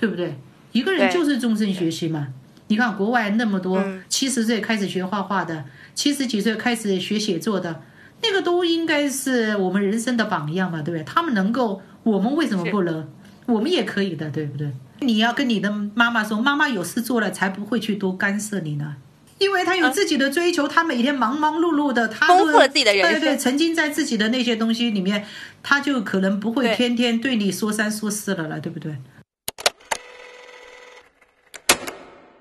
[0.00, 0.34] 对不对？
[0.72, 2.28] 一个人就是终身学习嘛。
[2.68, 7.82] 你看国外那么多七十岁开始学画画的，七十几岁开始学写作的，
[8.22, 11.04] 那个都应该是我们人生的榜样嘛，对不对？
[11.04, 13.06] 他们能够，我们为什么不能？
[13.44, 14.72] 我们也可以的，对不对？
[15.00, 18.96] 你要跟你的妈妈说，妈妈有事做了，才不会去多干涉你呢。
[19.38, 23.20] 因为他有自己的追求，他每天忙忙碌碌的，他丰富了自己的人生。
[23.20, 25.26] 对对，沉浸在自己的那些东西里面，
[25.62, 28.96] 他就可能不会天天对你说三说四了了，对不对？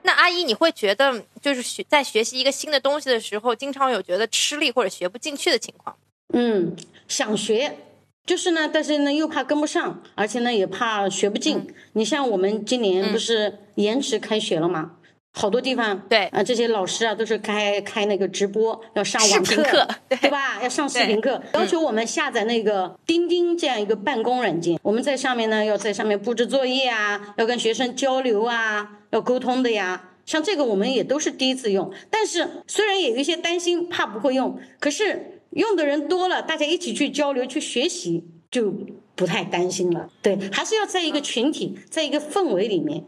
[0.04, 5.96] 那阿姨，你会觉得就是学在学习一个新的东西的时候，经常有觉得吃力或者学不进去的情况？
[6.34, 6.76] 嗯，
[7.08, 7.78] 想学，
[8.26, 11.74] 就是呢，但是呢又怕跟不上，而且呢也怕学不进。
[11.94, 14.98] 你像我们今年不是延迟开学了吗？
[15.32, 20.62] 好多地方对啊，这些老师啊都是开开那个直播，要上网课，对吧？
[20.62, 28.96] 要上视频课，要求我们下载那个钉钉这样一个办公软件，我们在上面呢要在上面布置作业啊，要跟学生交流啊。
[29.12, 38.72] 要沟通的呀，像这个我们也都是第一次用，但是虽然有一些担心，怕不会用，可是用的人多了，大家一起去交流、去学习，就
[39.16, 40.08] 不太担心了。
[40.22, 43.04] 对，还是要在一个群体，在一个氛围里面。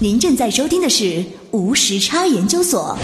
[0.00, 2.98] 您正在收听的是无时差研究所。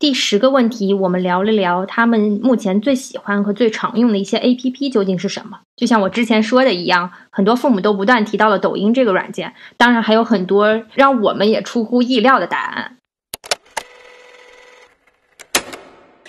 [0.00, 5.60] 第十个问题，我们聊了聊他们目前最喜欢和最常用的一些 A P P 究竟是什么。
[5.76, 12.96] 就像我之前说的一样，很多父母都不断提到了抖音这个软件，当然还有很多让我们也出乎意料的答案。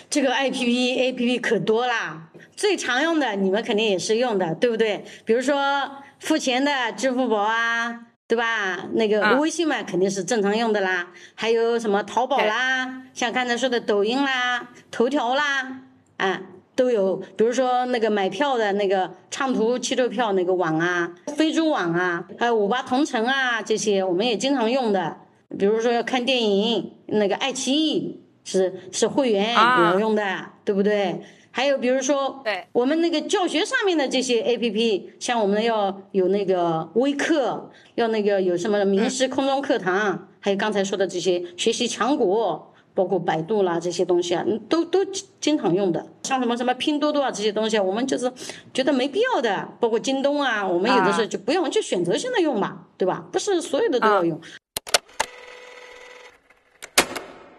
[0.08, 5.04] 这个 A P P A P P 可多啦，最常用的你们肯定也是用的，对不对？
[5.26, 5.90] 比如说
[6.20, 8.02] 付钱的支付宝啊。
[8.28, 8.88] 对吧？
[8.94, 11.08] 那个微信嘛，肯定是正常用的啦。
[11.36, 15.82] 还有什么淘宝啦，像刚才说的抖音啦、头条啦，
[16.18, 16.42] 啊，
[16.76, 17.18] 都有。
[17.38, 25.18] 比如说那个买票的那个畅途汽车票那个网啊，飞猪网啊，还有五八同城啊，这些我们也经常用的。
[25.60, 30.24] 比如说要看电影，那个爱奇艺是是会员也要用的，
[30.66, 31.22] 对不对？
[31.58, 45.00] 还有比如说，对我们那个教学上面的这些 A P P，像我们要有那个微课，要那个有什么名师空中课堂，还有刚才说的这些学习强国，包括百度啦这些东西啊，都都
[45.40, 46.06] 经常用的。
[46.24, 48.30] 像什么什么拼多多啊这些东西啊，我们就是
[48.74, 49.70] 觉得没必要的。
[49.80, 53.24] 包括京东啊，我们有的时候就不用，就选择性的用嘛，对吧？
[53.32, 54.42] 不是所有的都要用。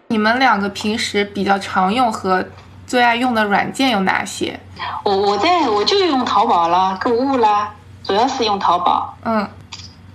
[0.09, 2.45] 你们两个平时比较常用和。
[2.87, 4.59] 最爱用的软件有哪些？
[5.03, 7.75] 我我在我就用淘宝啦，购物啦，
[8.05, 9.17] 主要是用淘宝。
[9.25, 9.49] 嗯，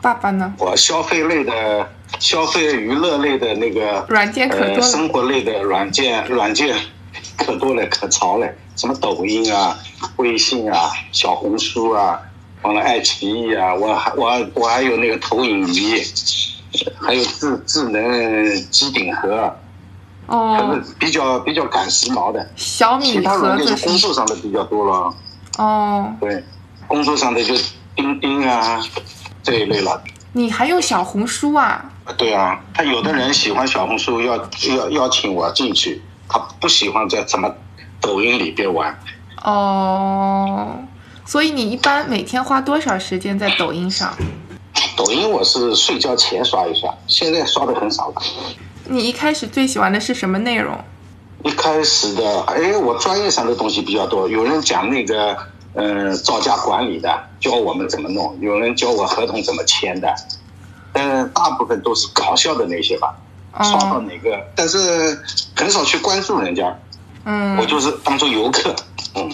[0.01, 0.53] 爸爸呢？
[0.57, 1.87] 我消费类的、
[2.19, 6.75] 消费娱乐类的那个软件可多了，生活类的软件软件
[7.37, 8.47] 可多了，可潮了。
[8.77, 9.77] 什么抖音啊、
[10.15, 12.17] 微信啊、小红书啊，
[12.61, 16.01] 完了爱奇艺啊，我还我我还有那个投影仪，
[17.01, 19.53] 还有智智能机顶盒。
[20.31, 25.13] 哦，比较比较赶时髦的，小米其他软件是工作上的比较多了。
[25.57, 26.41] 哦，对，
[26.87, 27.53] 工作上的就
[27.95, 28.81] 钉钉啊
[29.43, 30.01] 这一类了。
[30.31, 31.83] 你还用小红书啊？
[32.17, 34.37] 对啊，他有的人喜欢小红书，要
[34.77, 37.53] 要邀请我进去，他不喜欢在什么
[37.99, 38.97] 抖音里边玩。
[39.43, 40.75] 哦，
[41.25, 44.13] 所以你一般每天花多少时间在抖音上？
[44.95, 48.21] 抖音我是睡觉前刷一刷，现在刷的很少了。
[48.91, 50.77] 你一开始最喜欢的是什么内容？
[51.43, 55.37] 一开始的，哎，我专业上的东西比较多，有人讲那个，
[55.75, 60.13] 嗯，造价管理的，教我们怎么弄；有人教我合同怎么签的，
[60.91, 63.15] 嗯，大部分都是搞笑的那些吧。
[63.63, 65.17] 刷到哪个，但是
[65.55, 66.77] 很少去关注人家。
[67.23, 68.75] 嗯，我就是当做游客。
[69.15, 69.31] 嗯。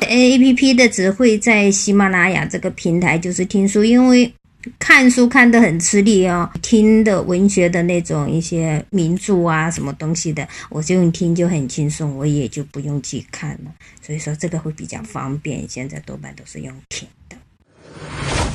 [0.00, 4.32] A P P 的只会在喜马拉雅这个平台就是听书，因为
[4.78, 13.70] 看书看得很吃力哦，听的文学的那种一些名著啊什么东西的，我就用听就很轻松，我也就不用去看了，
[14.02, 15.68] 所以说这个会比较方便。
[15.68, 17.36] 现在多半都是用听的。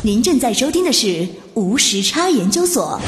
[0.04, 3.00] 您正在收听的是无时差研究所。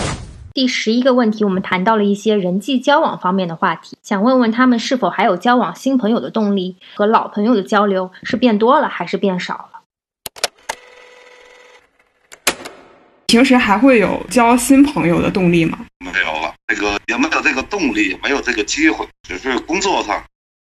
[0.54, 9.75] 第十一个问题，我们谈到了一些人际交往方面的话题，想问问他们是否还有交往新朋友的动力，和老朋友的交流是变多了还是变少了？
[13.28, 15.86] 平时还会有交新朋友的动力吗？
[16.00, 20.24] 没有了，这个也没有这个动力，也没有这个机会，只是工作上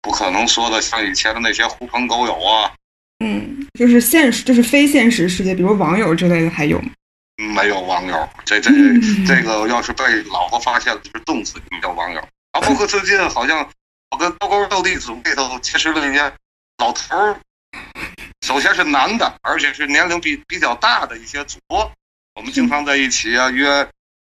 [0.00, 2.72] 不可能说的像以前的那些狐朋狗友啊。
[3.24, 6.90] 嗯，就是现实，就是非现实世界，比如网友之类的，还有吗？
[7.54, 8.70] 没有网友，这这
[9.26, 11.54] 这个要是被老婆发现了，就是冻死。
[11.70, 12.20] 你叫网友
[12.52, 13.66] 啊，包括最近好像
[14.10, 16.32] 我跟高高斗地主里头结识了一些
[16.78, 17.36] 老头儿，
[18.46, 21.90] 首先是男的，而且是年龄比比较大的一些主播，
[22.34, 23.66] 我们经常在一起啊约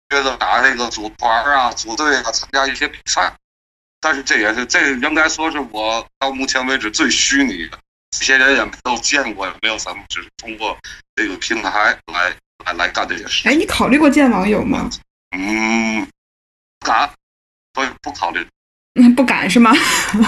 [0.10, 3.34] 约着打这个组团啊、组队啊，参加一些比赛。
[4.00, 7.80] 但是这也是这应该说是我到目前为止最虚拟的，
[8.12, 10.78] 这些人也没有见过，也没有什么，只是通过
[11.16, 12.36] 这个平台来。
[12.66, 13.48] 来来干这件事。
[13.48, 14.90] 哎，你考虑过见网友吗？
[15.38, 16.06] 嗯，
[16.80, 17.10] 不敢，
[17.72, 18.46] 不不考虑。
[18.94, 19.72] 那 不敢是吗？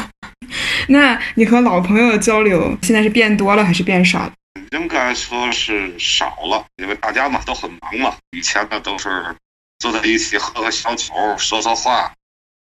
[0.88, 4.34] 那你和老朋友的交流现在是变多了还是变少了？
[4.72, 8.18] 应该说是少了，因为大家嘛都很忙嘛。
[8.32, 9.36] 以前呢都是
[9.80, 12.14] 坐在一起喝喝小酒，说说话，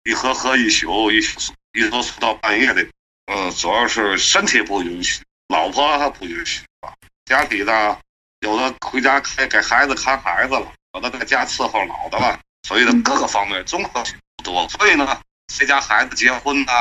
[0.04, 2.88] 一喝喝一宿，一宿一喝睡到半夜的。
[3.26, 6.94] 嗯，主要是身体不允许，老婆还不允许吧，
[7.26, 7.98] 家里呢。
[8.42, 14.70] 有的回家给给孩子看孩子了，有的在家伺候老的了，所以呢各个方面综合性不多。
[14.70, 15.20] 所以呢，
[15.52, 16.72] 谁家孩子结婚呐，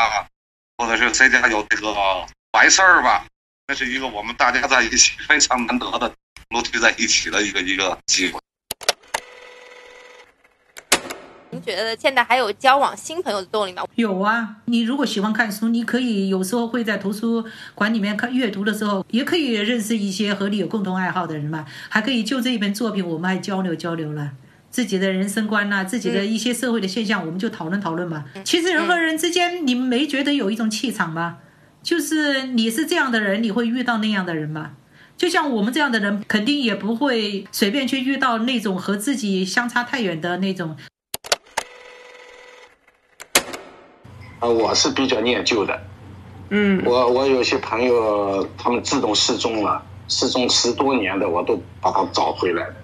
[0.76, 3.24] 或者是谁家有这个白事儿吧，
[3.68, 6.12] 那是一个我们大家在一起非常难得的
[6.50, 8.38] 都聚在一起的一个一个机会。
[11.50, 13.82] 您觉得现在还有交往新朋友的动力吗？
[13.96, 17.44] 有啊，你如果喜欢看书，你可以有时候会在图书
[17.74, 24.30] 馆里面看阅读的时候，也可以认识一些和你有共同爱好的人嘛，还可以就这一本作品，我们还交流交流了
[24.70, 28.26] 自己的人生观呐，自己的一些社会的现象，我们就讨论讨论嘛。
[28.44, 31.38] 其实人和人之间，你们没觉得有一种气场吗？
[31.86, 34.72] 就是你是这样的人，你会遇到那样的人吗？
[35.16, 40.76] 就像我们这样的人，肯定也不会随便去遇到那种和自己相差太远的那种。
[44.40, 45.80] 啊，我是比较念旧的，
[46.50, 52.74] 嗯，我我有些朋友他们自动失踪了，失踪十多年的我都把他找回来了。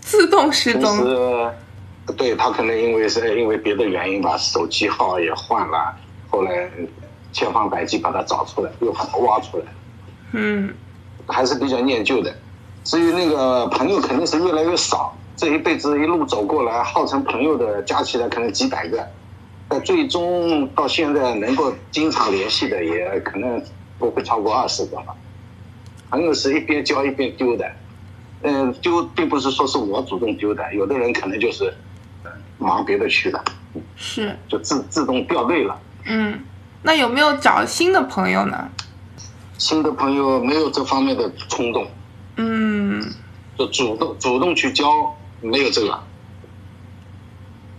[0.00, 0.96] 自动失踪？
[0.96, 5.94] 是，对他可能因为是因为别的原因吧，手机号也换了，
[6.28, 6.68] 后来
[7.32, 9.64] 千方百计把它找出来，又把他挖出来。
[10.32, 10.72] 嗯，
[11.26, 12.34] 还是比较念旧的。
[12.84, 19.06] 至于那个朋友肯定是越来越少，这一辈子一路走过来，号称朋友的加起来可能几百个。
[19.68, 23.62] 但最终到现在能够经常联系的，也可能
[23.98, 25.14] 不会超过二十个吧。
[26.10, 27.70] 朋友是一边交一边丢的，
[28.42, 31.72] 嗯，丢并不是说是我主动丢的，有的人可能就是
[32.58, 33.44] 忙别的去了，
[33.94, 35.78] 是就自自动掉队了。
[36.06, 36.40] 嗯，
[36.82, 38.68] 那有没有找新的朋友呢？
[39.58, 41.86] 新的朋友没有这方面的冲动。
[42.36, 43.02] 嗯，
[43.58, 45.98] 就主动主动去交，没有这个。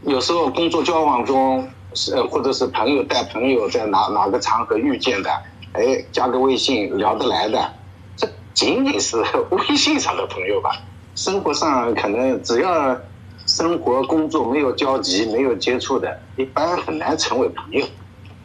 [0.04, 1.70] 有时候工作交往中。
[1.94, 5.30] 是，或者是朋友带朋友在哪哪个场合遇见的，
[5.74, 7.74] 哎，加个微信聊得来的，
[8.16, 10.72] 这仅仅是微信上的朋友吧。
[11.16, 12.98] 生活上可能只要
[13.46, 17.86] 生活工作没有交集、没有接触的，一般很难成为朋友。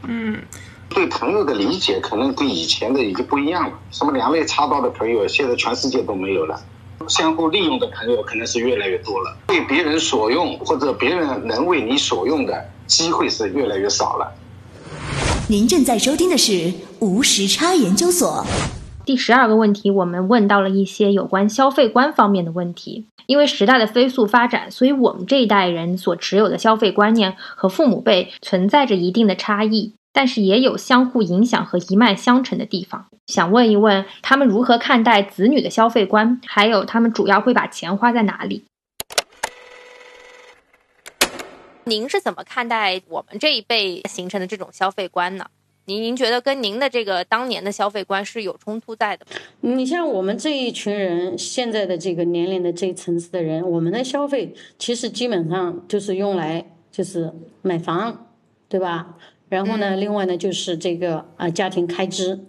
[0.07, 0.40] 嗯，
[0.88, 3.78] 对朋友的理解可能跟以前的已经不一样了。
[3.90, 6.61] 什么两肋插刀的朋友，现在全世界都没有了。
[7.09, 9.36] 相互利用的朋友可能是越来越多了。
[9.48, 12.70] 为别人所用，或者别人能为你所用的。
[12.86, 14.32] 机会是越来越少了。
[15.48, 18.46] 您正在收听的是无时差研究所。
[19.07, 23.07] 第十二个问题，我们问到了一些有关消费观方面的问题。
[23.26, 29.94] 因为时代的飞速发展，所以我们这一代人所持有的消费观念和父母辈存在着一定的差异。
[30.12, 33.07] 但是也有相互影响和一脉相承的地方。
[33.26, 38.64] 想问一问他们如何看待子女的消费观，还有他们主要会把钱花在哪里？
[41.84, 45.46] 您是怎么看待我们这一辈形成的这种消费观呢？
[45.89, 49.41] 您您觉得跟您的这个当年的消费观是有冲突在的吗？
[49.61, 57.32] 你像我们这一群人，现在的这个年龄的这一层次的人，我们的消费其实基本上就是用来就是
[57.62, 58.26] 买房，
[58.68, 59.16] 对吧？
[59.49, 62.41] 然后呢，另外呢就是这个啊家庭开支，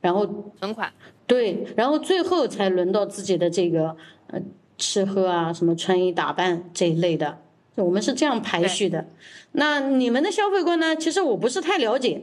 [0.00, 0.26] 然后
[0.58, 0.90] 存款，
[1.26, 3.94] 对，然后最后才轮到自己的这个
[4.28, 4.40] 呃
[4.78, 7.42] 吃喝啊，什么穿衣打扮这一类的。
[7.74, 9.06] 我们是这样排序的，
[9.52, 10.96] 那你们的消费观呢？
[10.96, 12.22] 其实我不是太了解，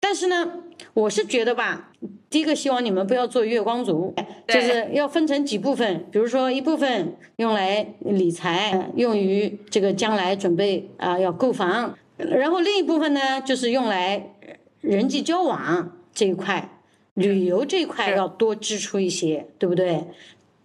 [0.00, 0.52] 但是呢，
[0.94, 1.90] 我是觉得吧，
[2.30, 4.14] 第一个希望你们不要做月光族，
[4.46, 14.34] 就是要分成几部分，比如说一部分用来理财，用于这个将来准备啊要购房，然后另一部分呢就是用来
[14.80, 16.80] 人际交往这一块，
[17.14, 20.04] 旅游这一块要多支出一些，对不对？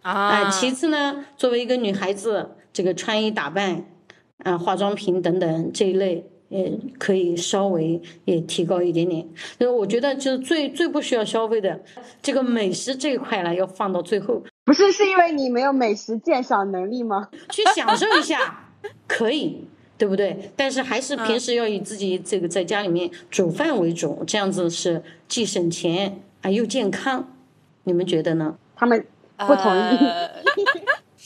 [0.03, 3.86] 啊，其次呢，作为一个女孩子，这个穿衣打扮。
[4.43, 9.28] 啊，化妆品等等这一类，也可以稍微也提高一点点。
[9.58, 11.82] 就是我觉得，就是最最不需要消费的
[12.22, 14.43] 这个美食这一块呢，要放到最后。
[14.66, 17.30] 不是，是因为你没有美食鉴赏能力吗？
[17.49, 18.70] 去享受一下
[19.08, 19.66] 可以，
[19.97, 20.52] 对不对？
[20.56, 27.34] 但是还是平时要以自己这个在家里面煮饭为主，这样子是既省钱啊又健康。
[27.86, 28.56] 你们觉得呢？
[28.76, 29.06] 他们
[29.38, 29.97] 不同意。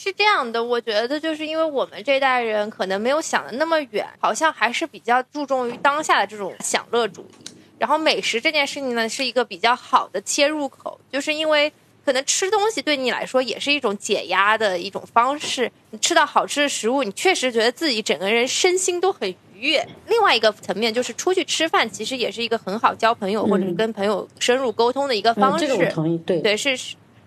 [0.05, 7.49] 是这样的，我觉得就是因为我们这代人可能没有想的那么远，好像还是比较注重于当下的这种享乐主义。
[7.79, 11.73] 然后美食这件事情呢，是一个比较好的切入口，就是因为
[12.05, 15.71] 可能吃东西对你来说也是一种解压的一种方式。
[15.89, 19.83] 你吃到好吃的食物，你确实觉得自己整个人身心都很愉悦。
[20.07, 25.67] 另外一个层面就是出去吃饭，其实也是一个很好交朋友或者是跟朋友深入沟通的一个方式。
[25.67, 26.77] 这个我同意，对对是。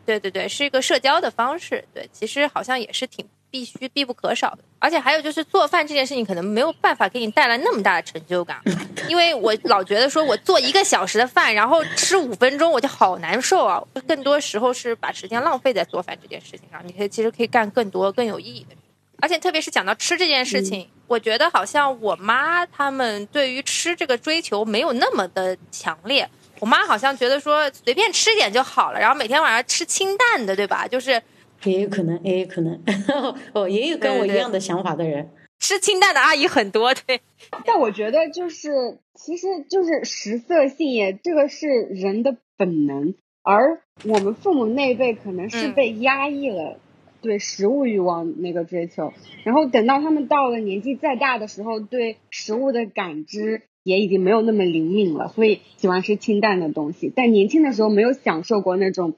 [0.09, 1.85] 对对对，是一个社交的方式。
[1.93, 4.59] 对，其实好像也是挺必须、必不可少的。
[4.79, 8.59] 而且还有就是做饭这件事情，可能没有办法给你带来那么大的成就感，
[9.07, 13.83] 因为我老觉得说我做一个小时的饭，然后吃五分钟，我就好难受啊。
[14.07, 18.81] 更多时候是把时间浪费在做饭这件事情上，你可以其实可以干更多更有意义的事。
[19.21, 26.27] 而且特别是讲到吃这件事情，我觉得好像我妈他们对于吃这个追求没有那么的强烈。
[26.61, 30.87] 我妈好像觉得说随便吃点就好了，然后每天晚上吃清淡的，对吧？
[30.87, 31.23] 就是
[31.65, 32.81] 也有可能，也有可能
[33.55, 37.21] 哦，也有跟我一样的想法的人，吃清淡的阿姨很多，对。
[37.65, 46.79] 但我觉得就是，其实就是食色性也，这个是人的本能，而我们父母那一辈可能是被压抑了
[47.21, 49.13] 对食物欲望那个追求，
[49.45, 53.63] 然后等到他们到了年纪再大的时候，对食物的感知。
[53.89, 57.11] 也已经没有那么灵敏了，所以喜欢吃清淡的东西。
[57.15, 59.17] 但年轻的时候没有享受过那种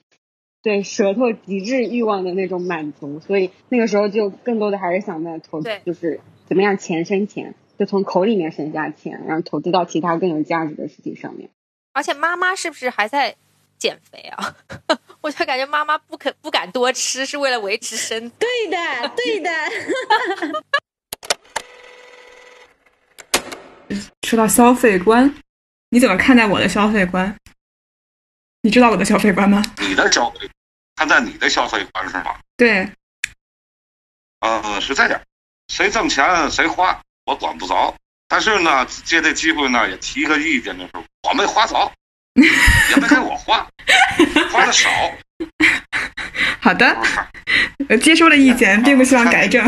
[0.62, 11.50] 对舌头极致欲望的那种满足，所以那个时候就更多的还是想在投，就是怎么样钱生钱，就从口里面省下钱，然后投资到其他更有价值的事情上面。
[11.92, 13.34] 而且妈妈是不是还在
[13.76, 14.56] 减肥啊？
[15.20, 18.30] 我就感觉妈妈不肯不敢多吃，是为了维持身。
[18.30, 18.76] 对的，
[19.16, 19.50] 对的。
[24.30, 25.28] 说到消费观，
[25.88, 27.34] 你怎么看待我的消费观？
[28.62, 29.60] 你知道我的消费观吗？
[29.82, 30.48] 你的消费，
[30.94, 32.36] 看待你的消费观是吗？
[32.56, 32.88] 对。
[34.38, 35.20] 呃，是这样，
[35.66, 37.92] 谁挣钱谁花，我管不着。
[38.28, 40.92] 但是呢，借这机会呢，也提个意见，就是
[41.28, 41.92] 我没花着，
[42.34, 43.66] 也没给我花，
[44.52, 44.88] 花的少。
[46.62, 46.96] 好的，
[47.88, 49.60] 我接收了意见，并不希望改正。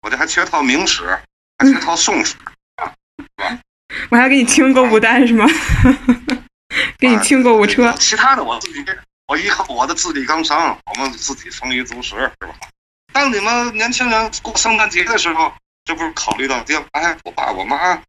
[0.00, 1.16] 我这还缺套明史，
[1.58, 3.60] 还缺套宋史，是吧？
[4.10, 5.46] 我还给你清购物单是吗？
[6.98, 7.92] 给你清购物车。
[7.98, 8.84] 其他的我自己，
[9.26, 12.54] 我依靠我的自力更生，我们自己丰衣足食，是吧？
[13.12, 15.52] 当你们年轻人过圣诞节的时候，
[15.84, 18.02] 这不是考虑到爹，哎，我爸我妈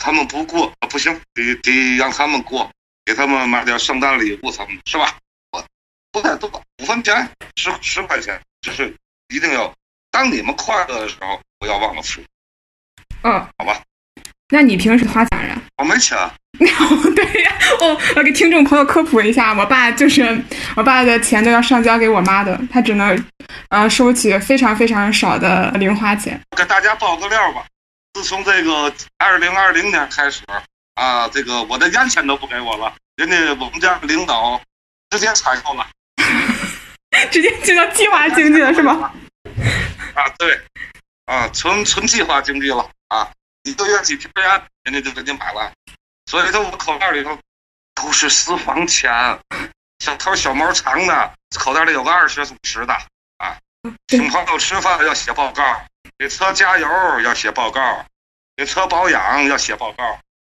[0.00, 2.70] 他们不过不行，得得让他们过，
[3.04, 5.16] 给他们买点圣诞礼物，什么是吧？
[5.52, 5.62] 我
[6.10, 6.50] 不太多，
[6.82, 8.94] 五分钱，十十块钱，就是
[9.28, 9.72] 一定要
[10.10, 12.22] 当你们快乐的时候，不要忘了付。
[13.22, 13.82] 嗯，好吧。
[14.50, 15.62] 那你平时花钱啊？
[15.78, 16.18] 我没钱。
[16.60, 20.38] 对呀，我我给听众朋友科普一下，我爸就是
[20.76, 23.24] 我爸的钱都要上交给我妈的，他只能
[23.70, 26.38] 呃收取非常非常少的零花钱。
[26.54, 27.64] 给大家爆个料吧，
[28.12, 30.42] 自从这个二零二零年开始
[30.96, 34.60] 啊，这个我的烟钱都不给我了，人家我们家领导
[35.08, 35.86] 直接采购了，
[37.30, 39.10] 直接进到计划经济了是吗？
[40.14, 40.60] 啊，对，
[41.24, 43.26] 啊，纯纯计划经济了啊。
[43.64, 45.72] 一个月几瓶烟，人家就给你买了，
[46.26, 47.38] 所以说，我口袋里头
[47.94, 49.38] 都是私房钱，
[49.98, 52.94] 小偷小猫藏的，口袋里有个二十、五十的
[53.36, 53.58] 啊。
[54.08, 55.84] 请朋友吃饭要写报告，
[56.18, 56.88] 给车加油
[57.20, 58.04] 要写报告，
[58.56, 60.18] 给车保养要写报告。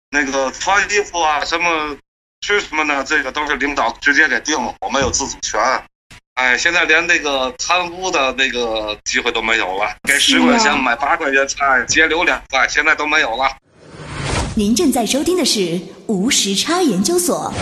[0.10, 1.98] 那个穿衣服啊，什么
[2.42, 3.04] 吃什么呢？
[3.04, 5.60] 这个都是领导直接给定，我们有自主权。
[6.36, 13.46] 哎，现在连那个贪污的那个机会都没有了，给十块钱买八块钱菜，节流两块，现在都没有了。
[14.56, 17.54] 您正在收听的是无时差研究所。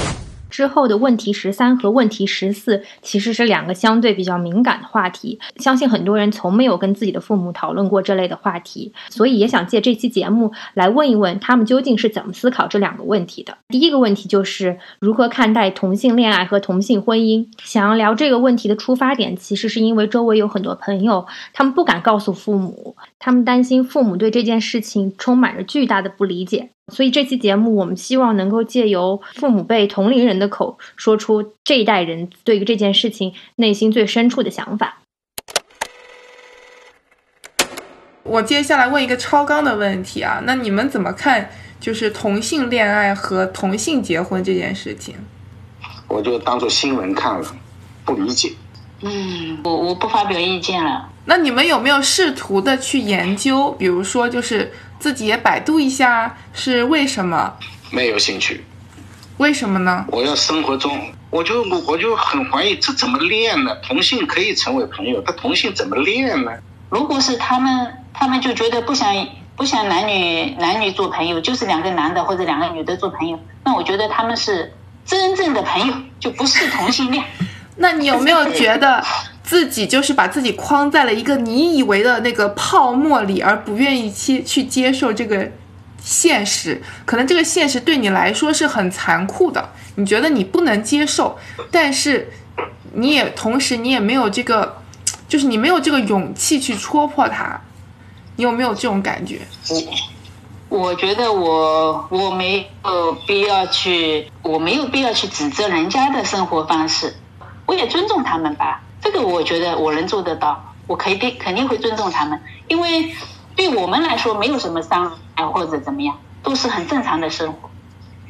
[0.50, 13.58] 之后的问题十三和问题十四其实是两个相对比较敏感的话题，相信很多人从没有跟自己的父母讨论过这类的话题，所以也想借这期节目来问一问他们究竟是怎么思考这两个问题的。
[13.70, 17.47] 第一个问题就是如何看待同性恋爱和同性婚姻。
[17.64, 26.70] 想要聊这个问题的出发点，其实是因为周围有很多朋友，他们不敢告诉父母，他们担心父母对这件事情充满着巨大的不理解。
[26.89, 34.99] 所以这期节目，我们希望能够借由父母辈同龄人的口，说出这一代人对于这件事情内心最深处的想法。
[38.23, 45.15] 我接下来问一个超纲的问题啊，那你们怎么看就是同性恋爱和同性结婚这件事情？
[46.07, 47.55] 我就当做新闻看了，
[48.05, 48.51] 不理解。
[49.01, 51.09] 嗯，我我不发表意见了。
[51.25, 57.54] 那你们有没有试图的去研究，比如说就是自己也百度一下是为什么？
[57.89, 58.66] 没有兴趣。
[59.38, 60.06] 为什么呢？
[60.10, 63.74] 我要生活中，我就我我就很怀疑这怎么练呢？
[63.78, 66.52] 同性可以成为朋友，但同性怎么练呢？
[66.89, 69.16] 如果是他们，他们就觉得不想
[69.56, 74.74] 不想男女男女做朋友，就是两个男的或者两个女的做朋友，那我觉得他们是
[75.06, 77.24] 真正的朋友，就不是同性恋。
[77.78, 79.02] 那你有没有觉得
[79.50, 85.50] 自己就是把自己框在了一个你以为的那个泡沫里，而不愿意去去接受这个
[86.00, 86.80] 现实？
[87.04, 91.36] 可能这个现实对你来说是很残酷的，你觉得你不能接受，
[91.72, 92.32] 但是
[92.93, 94.84] 你也同时你也没有这个，
[95.28, 97.60] 就是你没有这个勇气去戳破它。
[98.36, 99.39] 你有没有这种感觉？
[100.70, 107.16] 我我觉得我我没有必要去，我没有必要去指责人家的生活方式。
[107.66, 113.12] 我也尊重他们吧，这个我觉得我能做得到，我肯定肯定会尊重他们，因为
[113.55, 117.68] 对我们来说没有什么伤害或者怎么样，都是很正常的生活。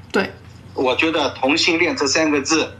[0.09, 0.31] 对，
[0.73, 2.71] 我觉得同性恋这三个字，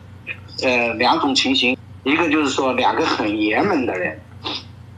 [0.63, 4.17] 呃，两种情形，一个就是说两个很爷们的人，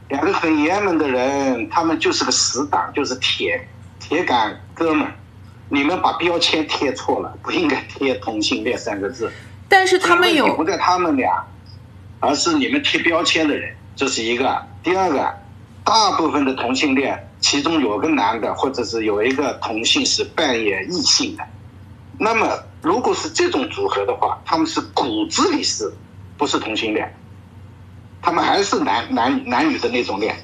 [0.08, 3.66] 两个很爷们的人，他们就是个死党，就是铁
[3.98, 5.08] 铁杆哥们，
[5.68, 9.28] 你们把标签贴错了，不应该贴同性恋三个字。
[9.68, 11.44] 但是他们有不在他们俩。
[12.22, 14.64] 而是你们贴标签的人，这是一个。
[14.80, 15.34] 第二个，
[15.84, 21.42] 大部分的同性恋，其中有个男的，或者是有一个同性是扮演异性的。
[22.20, 25.92] 那么，如果是这种组合的话，他们是骨子里是，
[26.38, 27.12] 不是同性恋，
[28.22, 30.36] 他们还是男男男女的那种恋，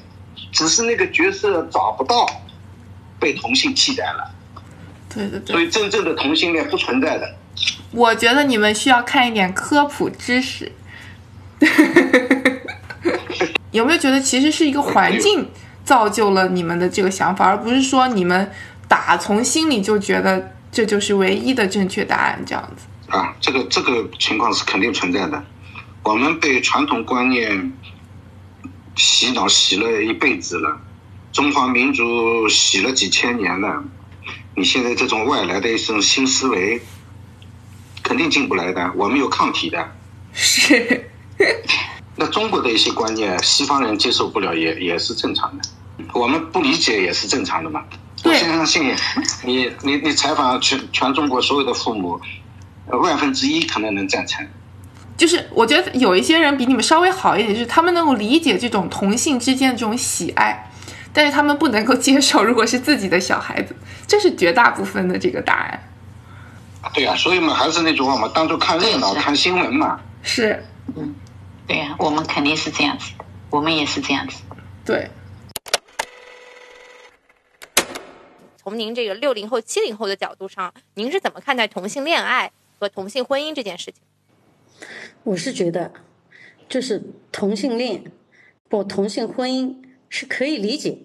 [0.51, 2.29] 只是那个角色找不到，
[3.21, 4.29] 被同性替代了。
[5.07, 5.53] 对对对。
[5.53, 7.35] 所以，真正的同性恋不存在的。
[7.91, 10.69] 我觉得你们需要看一点科普知识。
[13.71, 15.47] 有没有觉得其实是一个环境
[15.83, 18.51] 造就了你们的这个想法，而不是说你们
[18.87, 23.15] 打从心里就觉得这就是唯一的正确答案这样子？
[23.15, 25.43] 啊，这个这个情况是肯定存在的。
[26.03, 27.71] 我们被传统观念
[28.95, 30.79] 洗脑洗了一辈子了，
[31.31, 33.83] 中华民族洗了几千年了，
[34.55, 36.81] 你现在这种外来的一种新思维，
[38.03, 38.91] 肯定进不来的。
[38.95, 39.91] 我们有抗体的。
[40.33, 41.08] 是。
[42.15, 45.63] 那中国的一些观念，西方人接受不了，也也是正常的。
[46.13, 47.83] 我们不理解也是正常的嘛。
[48.25, 48.93] 我相信
[49.43, 52.19] 你，你你采访全全中国所有的父母，
[52.87, 54.45] 万分之一可能能赞成。
[55.15, 60.69] 就是我觉得有一些人比你们稍微好一点，就是他们能够理解这种同性之间的这种喜爱，
[61.13, 63.75] 但是他们不能够接受如果是自己的小孩子，
[64.07, 65.79] 这是绝大部分的这个答案。
[66.93, 69.99] 对呀，所以嘛，还是那句话嘛，当做看热闹、看新闻嘛。
[70.21, 70.61] 是。
[70.95, 71.13] 嗯，
[71.69, 73.13] 对呀，我们肯定是这样子，
[73.51, 74.41] 我们也是这样子。
[74.83, 75.07] 对。
[78.57, 84.01] 从您这个六零后、七零后的角度上，您是怎么看待同性恋爱和同性婚姻这件事情？
[85.21, 85.93] 我是觉得，
[86.67, 88.11] 就是同性恋
[88.67, 89.75] 不同性婚姻
[90.09, 90.97] 是可以理解，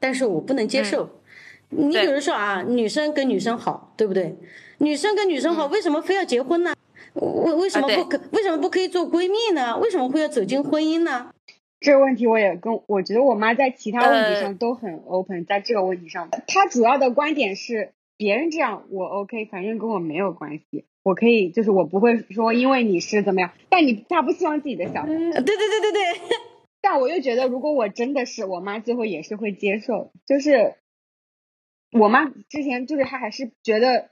[0.00, 1.20] 但是我不能接受。
[1.68, 4.36] 你比如说啊，女生跟女生好，对不对？
[4.78, 6.74] 女生跟女生好，为什么非要结婚呢？
[7.20, 8.20] 为为什么不可？
[8.32, 9.78] 为什么不可以做闺蜜呢？
[9.78, 11.32] 为什么会要走进婚姻呢？
[11.80, 26.02] 这个问题我也跟我觉得我妈在其他问题上都很 open，在这个问题上，她主要的观点是别人这样我 OK，反正跟我没有关系，我可以就是我不会说因为你是怎么样，但你她不希望自己的小孩，对对对对对。
[26.80, 30.76] 但我又觉得，如果我真的是我妈，最后也是会接受，就是
[31.90, 34.10] 我妈之前就是她还是觉得，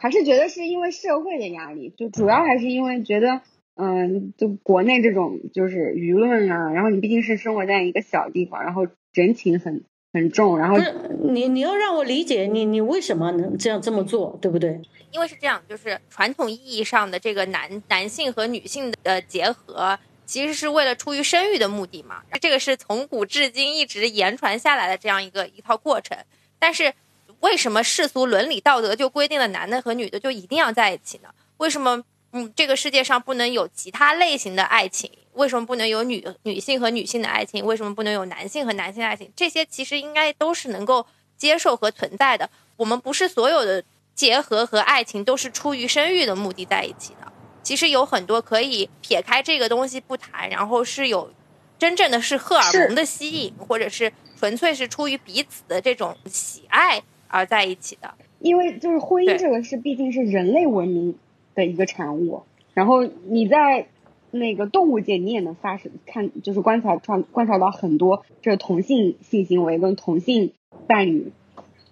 [0.00, 3.42] 还是觉得是因为社会的压力，就主要还是因为觉得。
[3.82, 10.92] 嗯，就国内这种就是舆论啊，然后你毕竟是生活在一个小地方，然后人情很很重，然后不是
[11.32, 14.82] 你你要让我理解你你为什么能这样这么做，对不对？
[15.12, 26.18] 因为是这样，就是传统意义上的这个男男性和女性的结合，其实是为了出于生育的目的嘛，这个是从古至今一直言传下来的这样一个一套过程。
[26.58, 26.92] 但是
[27.40, 31.28] 为什么世俗伦理道德就规定了男的和女的就一定要在一起呢？
[31.58, 32.04] 为什么？
[32.32, 37.66] 嗯，这个世界上不能有其他类型的爱情，为什么不能有女女性和女性的爱情？
[37.66, 39.32] 为什么不能有男性和男性爱情？
[39.34, 41.04] 这些其实应该都是能够
[41.36, 42.48] 接受和存在的。
[42.76, 43.82] 我们不是所有的
[44.14, 47.32] 结合和爱情都是出于生育的目的在一起的。
[47.64, 51.32] 其实有很多可以撇开这个东西不谈，然后是有
[51.80, 58.12] 真正的是荷尔蒙的吸引，或者是纯粹是出于彼此的这种喜爱而在一起的。
[58.40, 61.16] 因为就是婚姻这个是毕竟是人类文明。
[61.52, 63.88] 的一个产物，然后你在
[64.30, 70.52] 那个动物界，你也能发生看，就是观察观观察到很多这同性性行为跟同性
[70.86, 71.32] 伴侣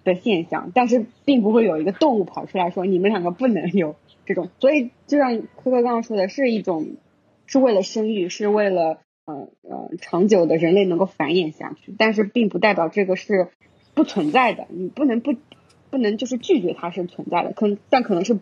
[0.05, 6.93] 的现象，但是并不会有一个动物跑出来说你们两个不能有这种，所以就像科科刚刚说的，是一种
[7.47, 13.49] 是为了生育，是为了呃呃长久的人类能够繁衍下去，但是并不代表这个是
[13.99, 15.35] 不存在的，你不能不
[15.91, 18.39] 不能就是拒绝它是存在的，可但可能是。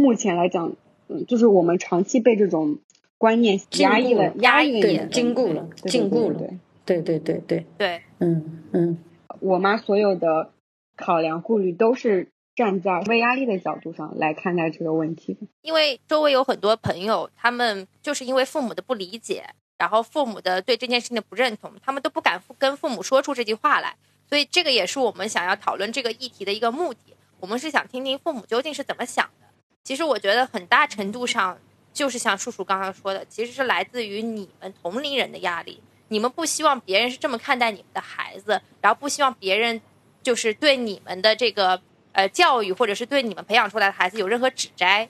[0.00, 0.76] 目前来讲，
[1.08, 2.78] 嗯，就是我们长期被这种
[3.18, 6.38] 观念压抑了，压抑了，禁锢了，禁锢了，
[6.84, 8.98] 对，对，对，对，对，嗯嗯。
[9.40, 10.52] 我妈所有的
[10.94, 15.48] 考量顾虑都是站在为压力的角度上来看待这个问题的。
[15.62, 19.46] 因为周围有很多朋友，他们就是因为父母的不理解，
[19.78, 23.94] 然后父母的对这件事情的不认同，他们都不敢跟父母说出这句话来。
[24.28, 27.14] 所以这个也是我们想要讨论这个议题的一个目的。
[27.40, 29.46] 我们是想听听父母究竟是怎么想的。
[29.84, 31.58] 其实我觉得很大程度上
[31.94, 35.80] 就是像叔叔刚刚说的，其实是来自于你们同龄人的压力。
[36.08, 39.80] 你们不希望别人是这么看待你们的孩子，然后不希望别人
[40.22, 41.80] 就是对你们的这个
[42.12, 45.08] 呃教育，或者是对你们培养出来的孩子有任何指摘。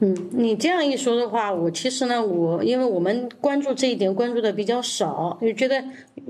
[0.00, 5.82] 嗯，你这样一说的话，我其实呢，我因为我们关注这一点关注的比较少，就觉得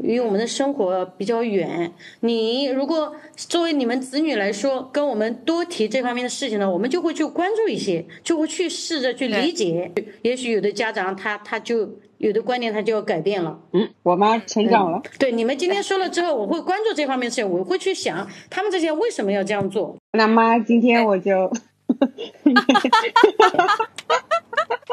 [0.03, 1.93] 与我们的生活比较远。
[2.21, 9.93] 你如果作为你们子女来说，跟我们多提这方面的事情呢，我们就会去关注一些，就会去试着去理解。
[10.23, 13.61] 也许有的家长他他就有的观念他就要改变了。
[13.75, 15.03] 嗯，我妈成长了。
[15.19, 19.95] 对，你们今天说了之后，我会关注这方面的事情，我会去想他们这些为什么要这样做。
[20.13, 21.53] 那妈，今天我就。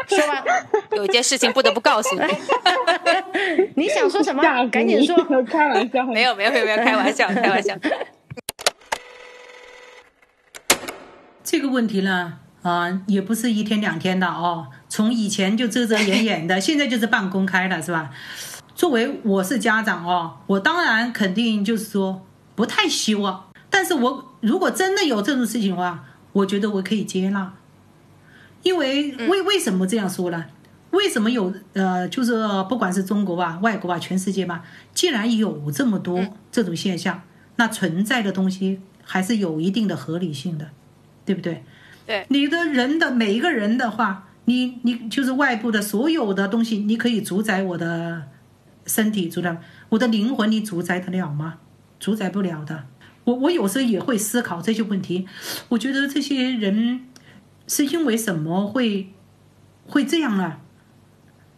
[0.07, 0.43] 说吧，
[0.91, 2.21] 有一件事情不得不告诉你。
[3.75, 4.41] 你想说什么？
[4.69, 5.15] 赶紧说。
[5.45, 7.75] 开玩笑，没有没有没有没有开玩笑，开玩笑。
[11.43, 18.09] 这个问题呢，啊，也不是一天两天的哦，从以前就遮遮掩掩的，现在就是半公开了，是吧？
[18.73, 22.25] 作为我是家长哦，我当然肯定就是说
[22.55, 26.03] 不太希望，但是我如果真的有这种事情的话。
[26.35, 27.53] 我觉得我可以接纳，
[28.61, 30.45] 因为为为什么这样说呢？
[30.91, 32.33] 为什么有呃，就是
[32.67, 36.21] 不管是中国吧、外国吧、全世界吧，既然有这么多
[36.51, 37.21] 这种现象，
[37.55, 40.71] 那存在的东西还是有一定的合理性的，
[41.23, 41.63] 对不对？
[42.05, 48.23] 对，你的人的每一个人的话，你你就是外部的所有的东西，你可以主宰我的
[48.85, 49.57] 身体，主宰
[49.87, 51.59] 我的灵魂，你主宰得了吗？
[51.97, 52.83] 主宰不了的。
[53.25, 55.27] 我我有时候也会思考这些问题，
[55.69, 57.01] 我觉得这些人
[57.67, 59.11] 是因为什么会
[59.85, 60.57] 会这样呢？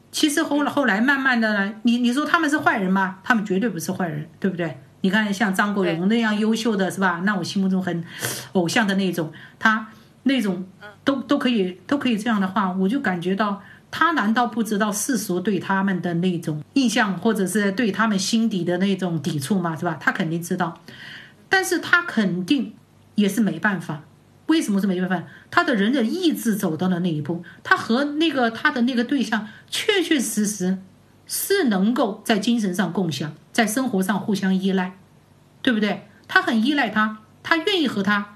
[0.10, 3.20] 其实后来后来慢慢的呢，你你说他们是坏人吗？
[3.24, 4.80] 他们绝对不是坏人，对不对？
[5.02, 7.22] 你看像张国荣那样优秀的是吧？
[7.24, 8.04] 那我心目中很
[8.54, 9.88] 偶像的那种，他
[10.24, 10.66] 那种
[11.04, 13.62] 都都可以都可以这样的话，我就感觉到
[13.92, 19.76] 他难道不知道世俗对他们的那种印象，或者是对他们心底的那种抵触吗？
[19.76, 19.98] 是吧？
[20.00, 20.82] 他肯定知道。
[21.50, 22.76] 但是他肯定
[23.16, 24.04] 也是没办法，
[24.48, 25.24] 为什么是没办法？
[25.50, 30.80] 他的人的意志走到了那一步，他和那个他的那个对象确确实实
[31.26, 34.98] 是能够在精神上共享，在生活上互相依赖，
[35.62, 36.08] 对不对？
[36.28, 38.36] 他很依赖他，他愿意和他，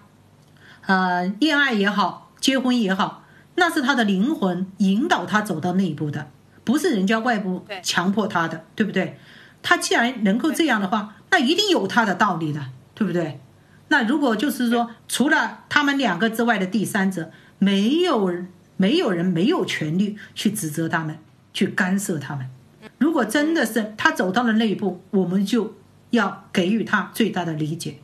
[0.85, 3.25] 呃，恋爱也好，结婚也好，
[3.55, 6.29] 那是他的灵魂引导他走到那一步的，
[6.63, 9.19] 不是人家外部强迫他的，对不对？
[9.61, 12.69] 他既然能够这样的话，那一定有他的道理的。
[13.02, 13.40] 对不对？
[13.88, 18.32] 那如果就是说，除了他们两个之外的第三者，没有
[18.78, 21.18] 没有人没有权利去指责他们，
[21.52, 22.45] 去干涉他们。
[22.99, 25.73] 如果真的是他走到了那一步，我们就
[26.11, 27.98] 要给予他最大的理解，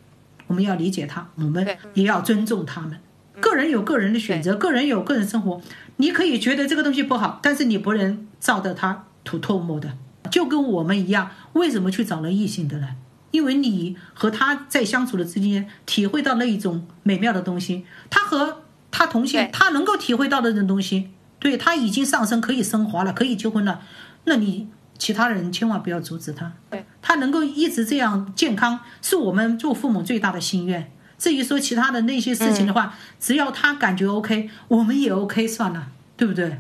[0.48, 2.98] 我们要理解他，我们也要尊重他们。
[3.40, 5.62] 个人有个人的选择，个人有个人生活。
[5.98, 9.96] 你可以觉得这个东西不好，但是你不能照着他吐唾沫的。
[10.32, 12.96] 就跟我们一样，为什么去找了异性的呢？
[13.38, 17.86] 因为你和他在相处的之间，体会到那一种美妙的东西。
[18.10, 23.82] 他和他同性，他能够体会到的这种东西，对他已经上升，可以升华了，可以结婚了。
[24.24, 26.52] 那你其他人千万不要阻止他。
[26.72, 30.92] 对，他能够一直这样健康，是我们做父母最大的心愿。
[31.20, 36.60] 至于说其他的那些事情的话，只要他感觉 OK，我们也 OK，算了，对不对？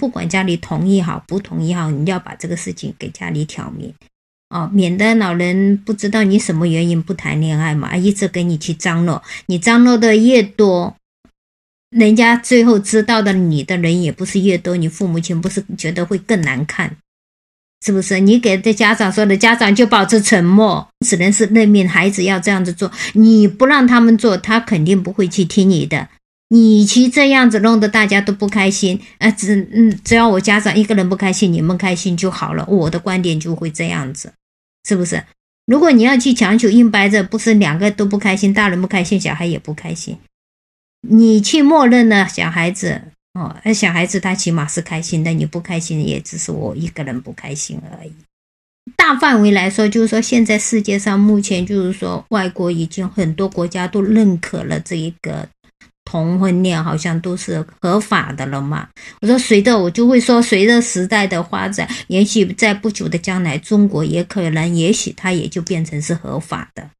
[0.00, 3.92] 不管家里同意好不同意好，你要把这个事情给家里挑明，
[4.48, 10.96] 哦，免得老人不知道你什么原因不谈恋爱嘛，一直给你去张罗，你张罗的越多，
[11.90, 16.96] 人家最后知道的你的人也不是越多，你父母亲不是觉得会更难看，
[17.84, 18.20] 是不是？
[18.20, 26.08] 你给这家长说的，家长就保持沉默，只能是任命孩子要这样子做，你不让他们做，他肯定不会去听你的。
[26.52, 32.66] 你其这样子弄得大家都不开心，呃，只嗯，只要我家长一个人不开心，你们开心就好了。
[32.66, 34.32] 我的观点就会这样子，
[34.84, 35.22] 是不是？
[35.66, 40.18] 如果你要去强求，硬掰着，不是两个都不开心，大人不开心，小孩也不开心。
[41.08, 43.00] 你去默认了小孩子
[43.34, 48.12] 哦，那小孩子他起码是开心的，你不开心也只是我一个人不开心而已。
[48.96, 55.48] 大范围来说，就是说现在世界上目前就是说，外国已经很多国家都认可了这一个。
[56.10, 58.88] 同婚恋好像都是合法的了嘛？
[59.20, 66.90] 我说随着我就会说，随着时代的发展，也许在不久的将来，中国也可能，也许它也就变成是合法的。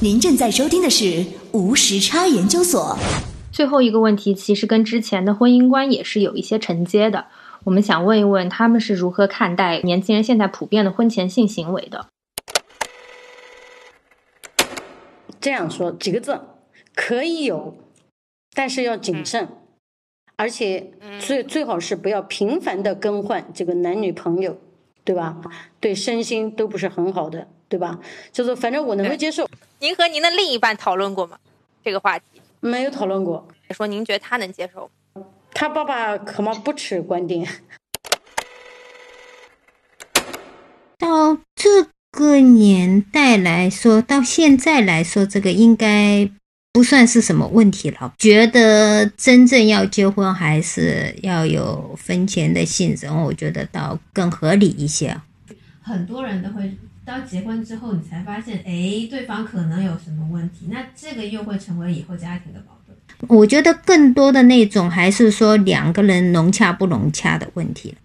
[0.00, 2.98] 您正在收听的是无时差研究所。
[3.50, 7.24] 最后一个问题其实跟之前的婚姻观也是有一些承接的。
[7.64, 12.08] 我们想问一问，他们是如何看待年轻人现在普遍的婚前性行为的？
[15.40, 16.38] 这样说几个字，
[16.94, 17.78] 可以有。
[18.54, 19.48] 但是要谨慎，
[20.36, 24.58] 而且最最好是不要频繁的更换这个男女朋友，
[25.02, 25.36] 对吧？
[25.80, 27.98] 对身心都不是很好的，对吧？
[28.32, 29.48] 就是反正我能够接受。
[29.80, 31.36] 您和您的另一半讨论过吗？
[31.82, 32.24] 这个话题
[32.60, 33.46] 没有讨论过。
[33.70, 34.88] 说您觉得他能接受？
[35.52, 37.46] 他爸爸恐怕不持观点。
[40.96, 46.30] 到这个年代来说，到现在来说，这个应该。
[46.74, 48.12] 不算是什么问题了。
[48.18, 55.16] 觉得真正要结婚，还是要有婚前的性生活，我觉得倒更合理一些。
[55.80, 62.98] 很多人都会到结婚之后，你才发现，哎，对方可能有什么问题，那这个又会成为以后家庭的矛盾。
[63.28, 67.96] 我觉得更多的那种还是说两个人融洽不融洽的问题了。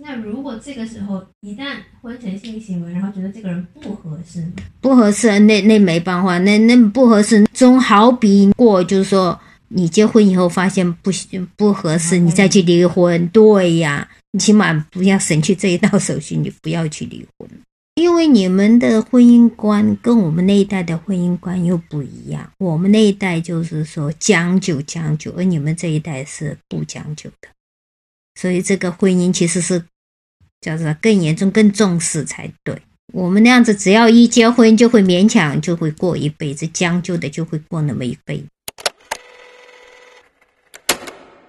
[0.00, 4.46] 那如果这个时候一旦婚前性行为，然后觉得这个人不合适，
[4.80, 11.10] 不合适，那那没办法，那那不合适，总好比过就是说你结婚以后发现不
[11.56, 17.50] 不合适，你再去离婚，对呀，你起码不要省去这一道手续，你不要去离婚，
[17.96, 27.48] 因为你们的婚姻观跟我们那一代的婚姻观又不一样，我们那一代就是说将就将就，而你们这一代是不将就的。
[28.38, 29.82] 所以这个婚姻其实是
[30.60, 32.80] 叫做更严重、更重视才对。
[33.12, 38.44] 我们那样子，只要一结婚就会勉强，就会过一辈子，将就的就会过那么一辈子。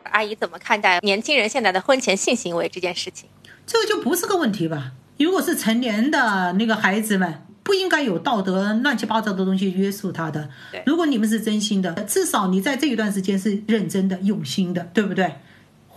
[0.06, 3.30] 阿姨怎么看待年轻人现在的婚前性行为这件事情？
[3.68, 4.94] 这个就不是个问题吧？
[5.20, 10.50] 如果是成年的那个孩子们，不应该有道德乱七八糟的东西约束他的。
[10.88, 15.36] 如果你们是真心的，至少你在这一段时间是认真的、用心的，对不对？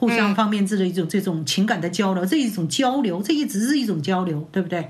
[0.03, 4.89] 互相方面之的一种这种情感的交流，这一种交流，这一直是一种交流，对不对？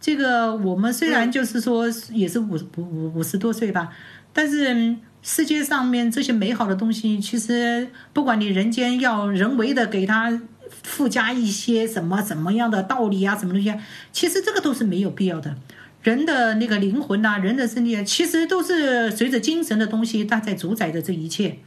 [0.00, 3.90] 这个我们虽然就是说也是五五五五十多岁吧，
[4.32, 10.40] 但是世界上面这些美好的东西，其实不管你人间要人为的给它
[10.82, 13.74] 附加一些什么什么样的道理啊，什么东西，
[14.10, 15.54] 其实这个都是没有必要的。
[16.02, 21.58] 人的那个灵魂呐，人的身体，啊其实都是随着精神的东西，它在主宰着这一切。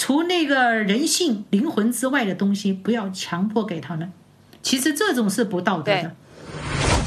[0.00, 4.10] 除那个人性灵魂之外的东西，不要强迫给他们。
[4.62, 6.16] 其实这种是不道德的。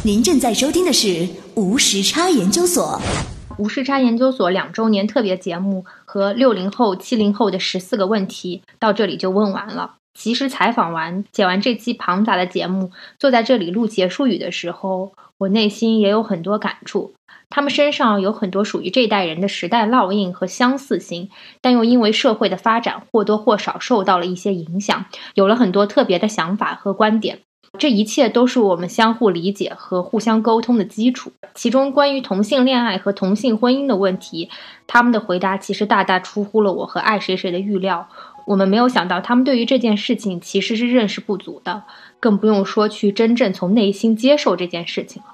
[0.03, 3.01] 您正在收听的是无时差研究所。
[3.57, 9.95] 无时差研究所两周年特别节目和六零后、七零后的十四个问题到这里就问完了。
[10.13, 17.11] 其实采访完、剪完这期庞杂的节目，坐在这里录结束语的时候，我内心也有很多感触。
[17.55, 21.29] 他们身上有很多属于这代人的时代烙印和相似性，
[21.61, 25.05] 但又因为社会的发展或多或少受到了一些影响，
[25.35, 27.41] 有了很多特别的想法和观点。
[27.77, 31.31] 这一切都是我们相互理解和互相沟通的基础。
[31.53, 34.49] 其中关于同性恋爱和同性婚姻的问题，
[34.87, 38.09] 他们的回答其实大大出乎了我和爱谁谁的预料。
[38.47, 41.83] 我们没有想到，他们对于这件事情其实是认识不足的，
[42.19, 45.32] 更不用说去真正从内心接受这件事情了。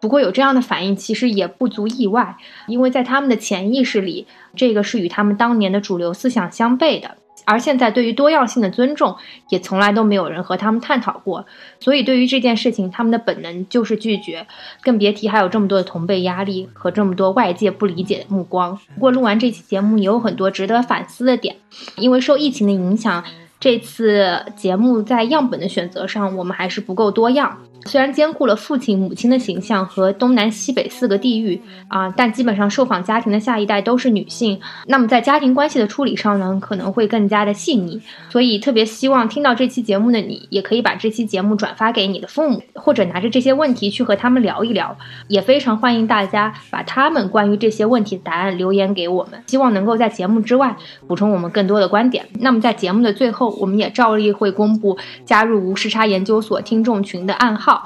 [0.00, 7.16] 不过有这样的反应，其实也不足意外，因为在他们的潜意识里，这个是与他们当年的主流思想相悖的。
[7.44, 9.16] 而现在对于多样性的尊重，
[9.48, 11.46] 也从来都没有人和他们探讨过。
[11.80, 14.46] 所以对于这件事情，他们的本能就是拒绝，
[14.82, 18.78] 更别提还有这么多的同辈压力和这么多外界不理解的目光。
[18.94, 21.56] 不过录完这期节目，也有很多值得反思的点，
[21.96, 23.24] 因为受疫情的影响。
[23.60, 27.58] 这次节目在样本的选择上，我们还是不够多样。
[27.88, 34.60] 虽然兼顾了父亲、母亲的形象和东南西北四个地域啊，但基本上受访家庭的下一代都是女性。
[34.86, 38.00] 那么在家庭关系的处理上呢，可能会更加的细腻。
[38.28, 44.96] 所以特别希望听到这期节目的你，也可以把这期节目转发给你的父母，或者拿着这些问题去和他们聊一聊。
[45.26, 52.26] 也非常欢迎大家把他们关于这些问题的答案留言给我们，希望能够在节目之外补充我们更多的观点。
[52.40, 53.48] 那么在节目的最后。
[53.58, 57.77] 我们也照例会公布加入无时差研究所听众群的暗号。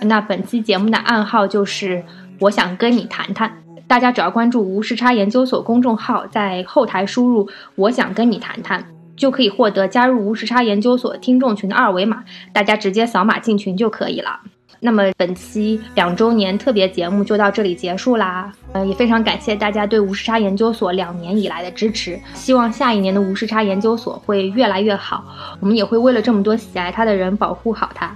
[0.00, 2.04] 那本期节目的暗号就是
[2.40, 3.62] “我想跟你谈谈”。
[3.86, 8.84] 大家只要关注无时差研究所公众号，在后台输入“我想跟你谈谈”，
[9.14, 12.24] 就可以获得加入无时差研究所听众群的二维码。
[12.52, 14.40] 大家直接扫码进群就可以了。
[14.80, 25.24] 那么本期两周年特别节目就到这里结束啦，呃，也非常感谢大家对无时差研究所两年以来的支持，希望下一年的无时差研究所会越来越好，
[25.60, 28.14] 我们也会为了这么多喜爱它的人保护好它。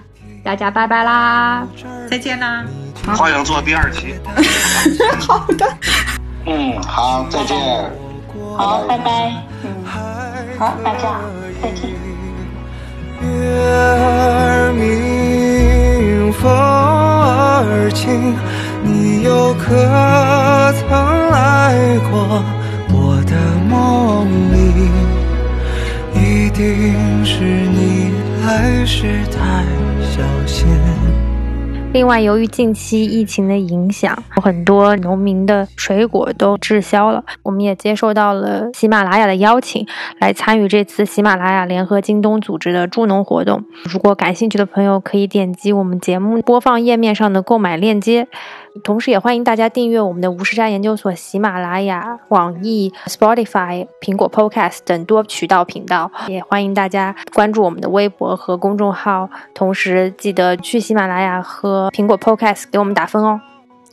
[0.49, 1.63] 大家拜拜啦，
[2.11, 2.65] 再见啦，
[3.15, 4.15] 欢迎做第二期。
[5.21, 5.67] 好的，
[6.47, 7.55] 嗯，好，再见，
[8.57, 9.31] 好，拜拜，
[9.63, 9.85] 嗯，
[10.59, 11.21] 好，大家
[11.61, 11.91] 再见。
[16.33, 18.35] 风儿轻，
[18.83, 19.75] 你又可
[20.81, 22.43] 曾来过
[22.89, 23.37] 我的
[23.69, 24.57] 梦里？
[26.15, 28.15] 一定是你
[28.49, 29.63] 还是太
[30.01, 30.67] 小心。
[31.93, 37.23] 另外，由于近期疫情的影响，很多农民的水果都滞销了。
[37.43, 39.87] 我们也接受到了喜马拉雅的邀请，
[40.19, 43.65] 来参与这次喜马拉雅联合京东组织的助农活动。
[43.85, 48.29] 如果感兴趣的朋友，可以点击我们节目播放页面上的购买链接。
[48.83, 56.11] 同时，也欢迎大家订阅我们的无时差研究所喜马拉雅、网易、Spotify、苹果 Podcast 等多渠道频道。
[56.29, 59.29] 也欢迎大家关注我们的微博和公众号。
[59.55, 63.41] 同时，记得去喜马拉雅和苹果 Podcast 给我们打分哦，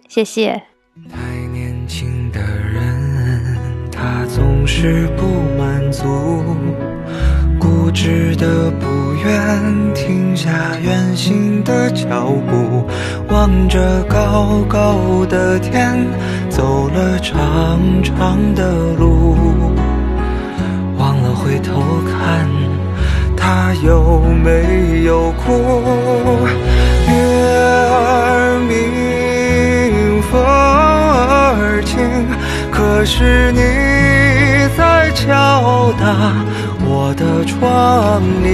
[0.07, 0.63] 谢谢。
[1.11, 1.19] 太
[1.51, 5.25] 年轻的人，他总是不
[5.57, 6.05] 满足。
[7.65, 8.85] 固执的不
[9.23, 10.51] 愿停下
[10.83, 12.85] 远行的脚步，
[13.33, 15.97] 望着高高的天，
[16.47, 19.35] 走了长长的路，
[20.99, 22.47] 忘了回头看，
[23.35, 26.45] 他有没有哭？
[27.07, 27.13] 月
[27.89, 31.97] 儿明，风儿轻，
[32.71, 33.59] 可是你
[34.77, 36.05] 在敲打。
[36.87, 38.47] 我的窗棂，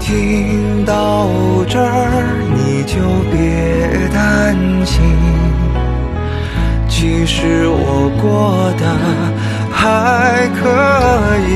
[0.00, 1.28] 听到
[1.68, 2.96] 这儿你就
[3.30, 4.56] 别担
[4.86, 5.02] 心，
[6.88, 8.84] 其实我过得
[9.70, 10.64] 还可
[11.46, 11.52] 以。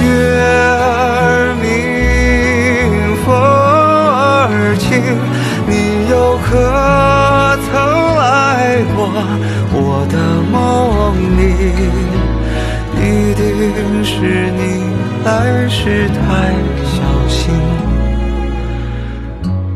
[0.00, 0.06] 月
[0.40, 1.70] 儿明，
[3.24, 4.90] 风儿轻，
[5.66, 5.72] 你
[6.08, 6.48] 又可
[7.66, 7.70] 曾
[8.16, 8.22] 来
[8.94, 8.98] 过
[9.74, 10.14] 我的
[10.52, 10.54] 梦
[11.36, 11.40] 里？
[13.02, 14.60] 一定是你
[15.24, 16.54] 来时太
[16.84, 17.52] 小心，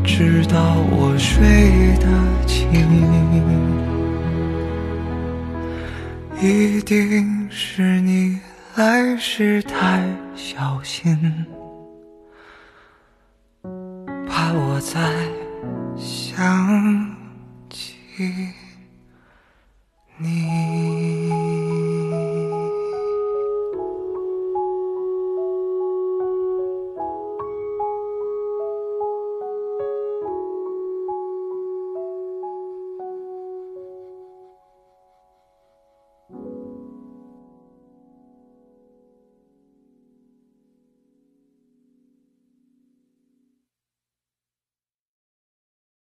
[0.03, 0.55] 直到
[0.89, 2.07] 我睡得
[2.45, 2.57] 轻。
[6.39, 8.39] 一定是你
[8.75, 10.01] 来时太
[10.33, 11.45] 小心，
[14.29, 14.99] 怕我再
[15.97, 17.15] 想
[17.69, 17.97] 起
[20.17, 21.46] 你。